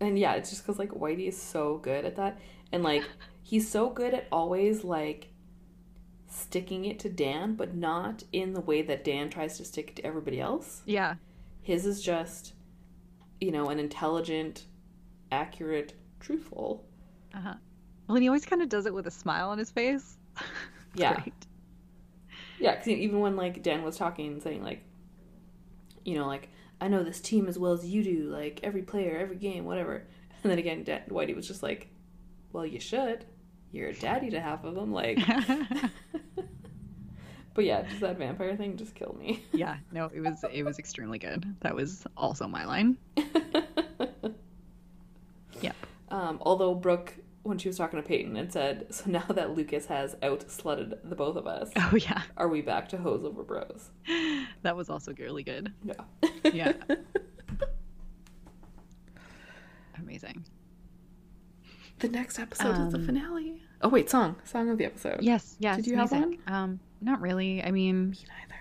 [0.00, 2.38] And yeah, it's just because like Whitey is so good at that,
[2.72, 3.04] and like
[3.42, 5.28] he's so good at always like
[6.28, 9.96] sticking it to Dan, but not in the way that Dan tries to stick it
[9.96, 10.82] to everybody else.
[10.84, 11.14] Yeah.
[11.68, 12.54] His is just,
[13.42, 14.64] you know, an intelligent,
[15.30, 16.86] accurate, truthful.
[17.34, 17.54] Uh huh.
[18.06, 20.16] Well, and he always kind of does it with a smile on his face.
[20.94, 21.12] Yeah.
[21.20, 21.34] Great.
[22.58, 24.82] Yeah, because even when like Dan was talking and saying like,
[26.06, 26.48] you know, like
[26.80, 30.04] I know this team as well as you do, like every player, every game, whatever.
[30.42, 31.88] And then again, Dan- Whitey was just like,
[32.52, 33.26] "Well, you should.
[33.70, 35.18] You're a daddy to half of them." Like,
[37.58, 39.42] but yeah, just that vampire thing just killed me.
[39.52, 41.44] yeah, no, it was it was extremely good.
[41.62, 42.96] That was also my line.
[45.60, 45.74] Yep.
[46.12, 49.86] Um, although Brooke, when she was talking to Peyton, and said, "So now that Lucas
[49.86, 53.42] has out slutted the both of us, Oh yeah, are we back to hose over
[53.42, 53.90] bros?"
[54.62, 55.72] that was also really good.
[55.82, 55.94] Yeah.
[56.44, 56.72] Yeah.
[59.98, 60.44] Amazing.
[61.98, 63.62] the next episode is the Um, finale.
[63.82, 65.22] Oh wait, song, song of the episode.
[65.22, 65.74] Yes, yes.
[65.78, 66.38] Did you have music.
[66.46, 67.62] Um, not really.
[67.62, 68.60] I mean, Me neither.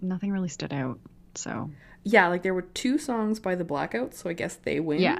[0.00, 0.98] nothing really stood out.
[1.34, 1.70] So
[2.04, 5.00] Yeah, like there were two songs by the Blackouts, so I guess they win.
[5.00, 5.18] Yeah.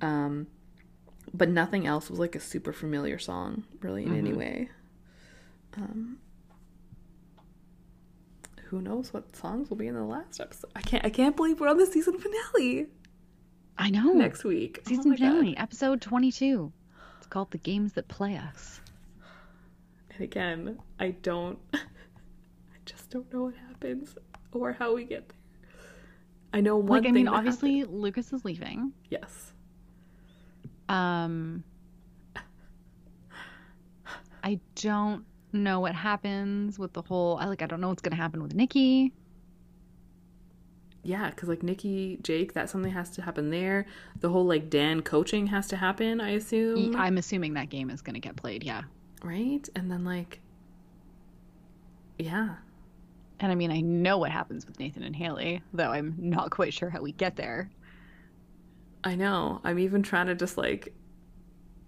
[0.00, 0.46] Um,
[1.34, 4.36] but nothing else was like a super familiar song, really, in any Mhm.
[4.36, 4.68] way.
[5.76, 6.18] Um,
[8.64, 10.70] who knows what songs will be in the last episode?
[10.76, 11.04] I can't.
[11.04, 12.86] I can't believe we're on the season finale
[13.78, 14.78] I know next week.
[14.80, 15.18] Oh season God.
[15.18, 16.72] finale, episode twenty-two.
[17.18, 18.79] It's called "The Games That Play Us."
[20.20, 21.58] Again, I don't.
[21.74, 21.78] I
[22.84, 24.14] just don't know what happens
[24.52, 25.36] or how we get there.
[26.52, 28.00] I know one Like, I mean, obviously, happened.
[28.00, 28.92] Lucas is leaving.
[29.08, 29.52] yes.
[30.88, 31.62] Um,
[34.42, 37.36] I don't know what happens with the whole.
[37.38, 37.62] I like.
[37.62, 39.12] I don't know what's gonna happen with Nikki.
[41.02, 43.86] Yeah, because like Nikki, Jake, that something has to happen there.
[44.20, 46.94] The whole like Dan coaching has to happen, I assume.
[46.96, 48.64] I'm assuming that game is gonna get played.
[48.64, 48.82] Yeah.
[49.22, 49.68] Right?
[49.74, 50.40] And then like,
[52.18, 52.56] yeah,
[53.38, 56.74] And I mean, I know what happens with Nathan and Haley, though I'm not quite
[56.74, 57.70] sure how we get there.
[59.02, 59.60] I know.
[59.64, 60.92] I'm even trying to just like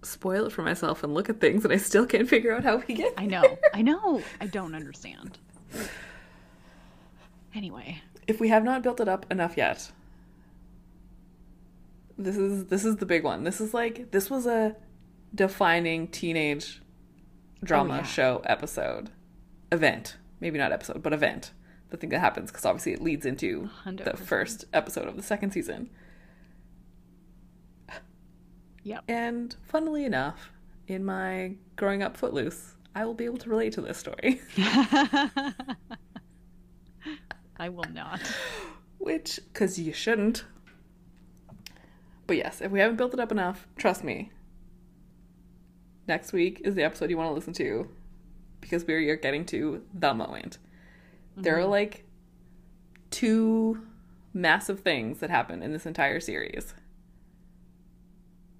[0.02, 2.82] spoil it for myself and look at things, and I still can't figure out how
[2.88, 3.12] we get.
[3.18, 3.58] I know.
[3.74, 4.22] I know.
[4.40, 5.38] I don't understand.
[7.54, 9.90] Anyway, If we have not built it up enough yet,
[12.18, 13.44] this is this is the big one.
[13.44, 14.76] This is like this was a
[15.34, 16.81] defining teenage
[17.62, 18.02] Oh, drama yeah.
[18.02, 19.10] show episode
[19.70, 20.16] event.
[20.40, 21.52] Maybe not episode, but event.
[21.90, 24.18] The thing that happens because obviously it leads into the 100%.
[24.18, 25.90] first episode of the second season.
[28.82, 29.04] Yep.
[29.08, 30.52] And funnily enough,
[30.88, 34.40] in my growing up footloose, I will be able to relate to this story.
[37.56, 38.20] I will not.
[38.98, 40.44] Which, because you shouldn't.
[42.26, 44.32] But yes, if we haven't built it up enough, trust me.
[46.08, 47.88] Next week is the episode you want to listen to
[48.60, 50.58] because we are getting to the moment.
[51.36, 52.04] There are like
[53.10, 53.86] two
[54.34, 56.74] massive things that happen in this entire series.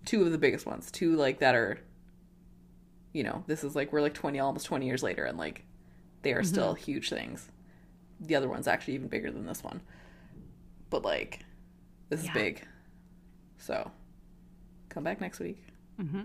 [0.05, 0.91] Two of the biggest ones.
[0.91, 1.79] Two like that are
[3.13, 5.65] you know, this is like we're like 20 almost 20 years later and like
[6.23, 7.51] they are still huge things.
[8.21, 9.83] The other one's actually even bigger than this one.
[10.89, 11.41] But like
[12.09, 12.31] this Yeah.
[12.31, 12.67] is big.
[13.59, 13.91] So
[14.89, 15.59] come back next week
[15.99, 16.23] hmm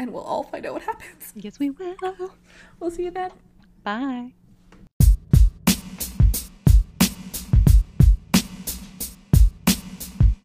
[0.00, 1.32] and we'll all find out what happens.
[1.34, 1.94] Yes, we will.
[2.80, 3.30] We'll see you then.
[3.84, 4.32] Bye.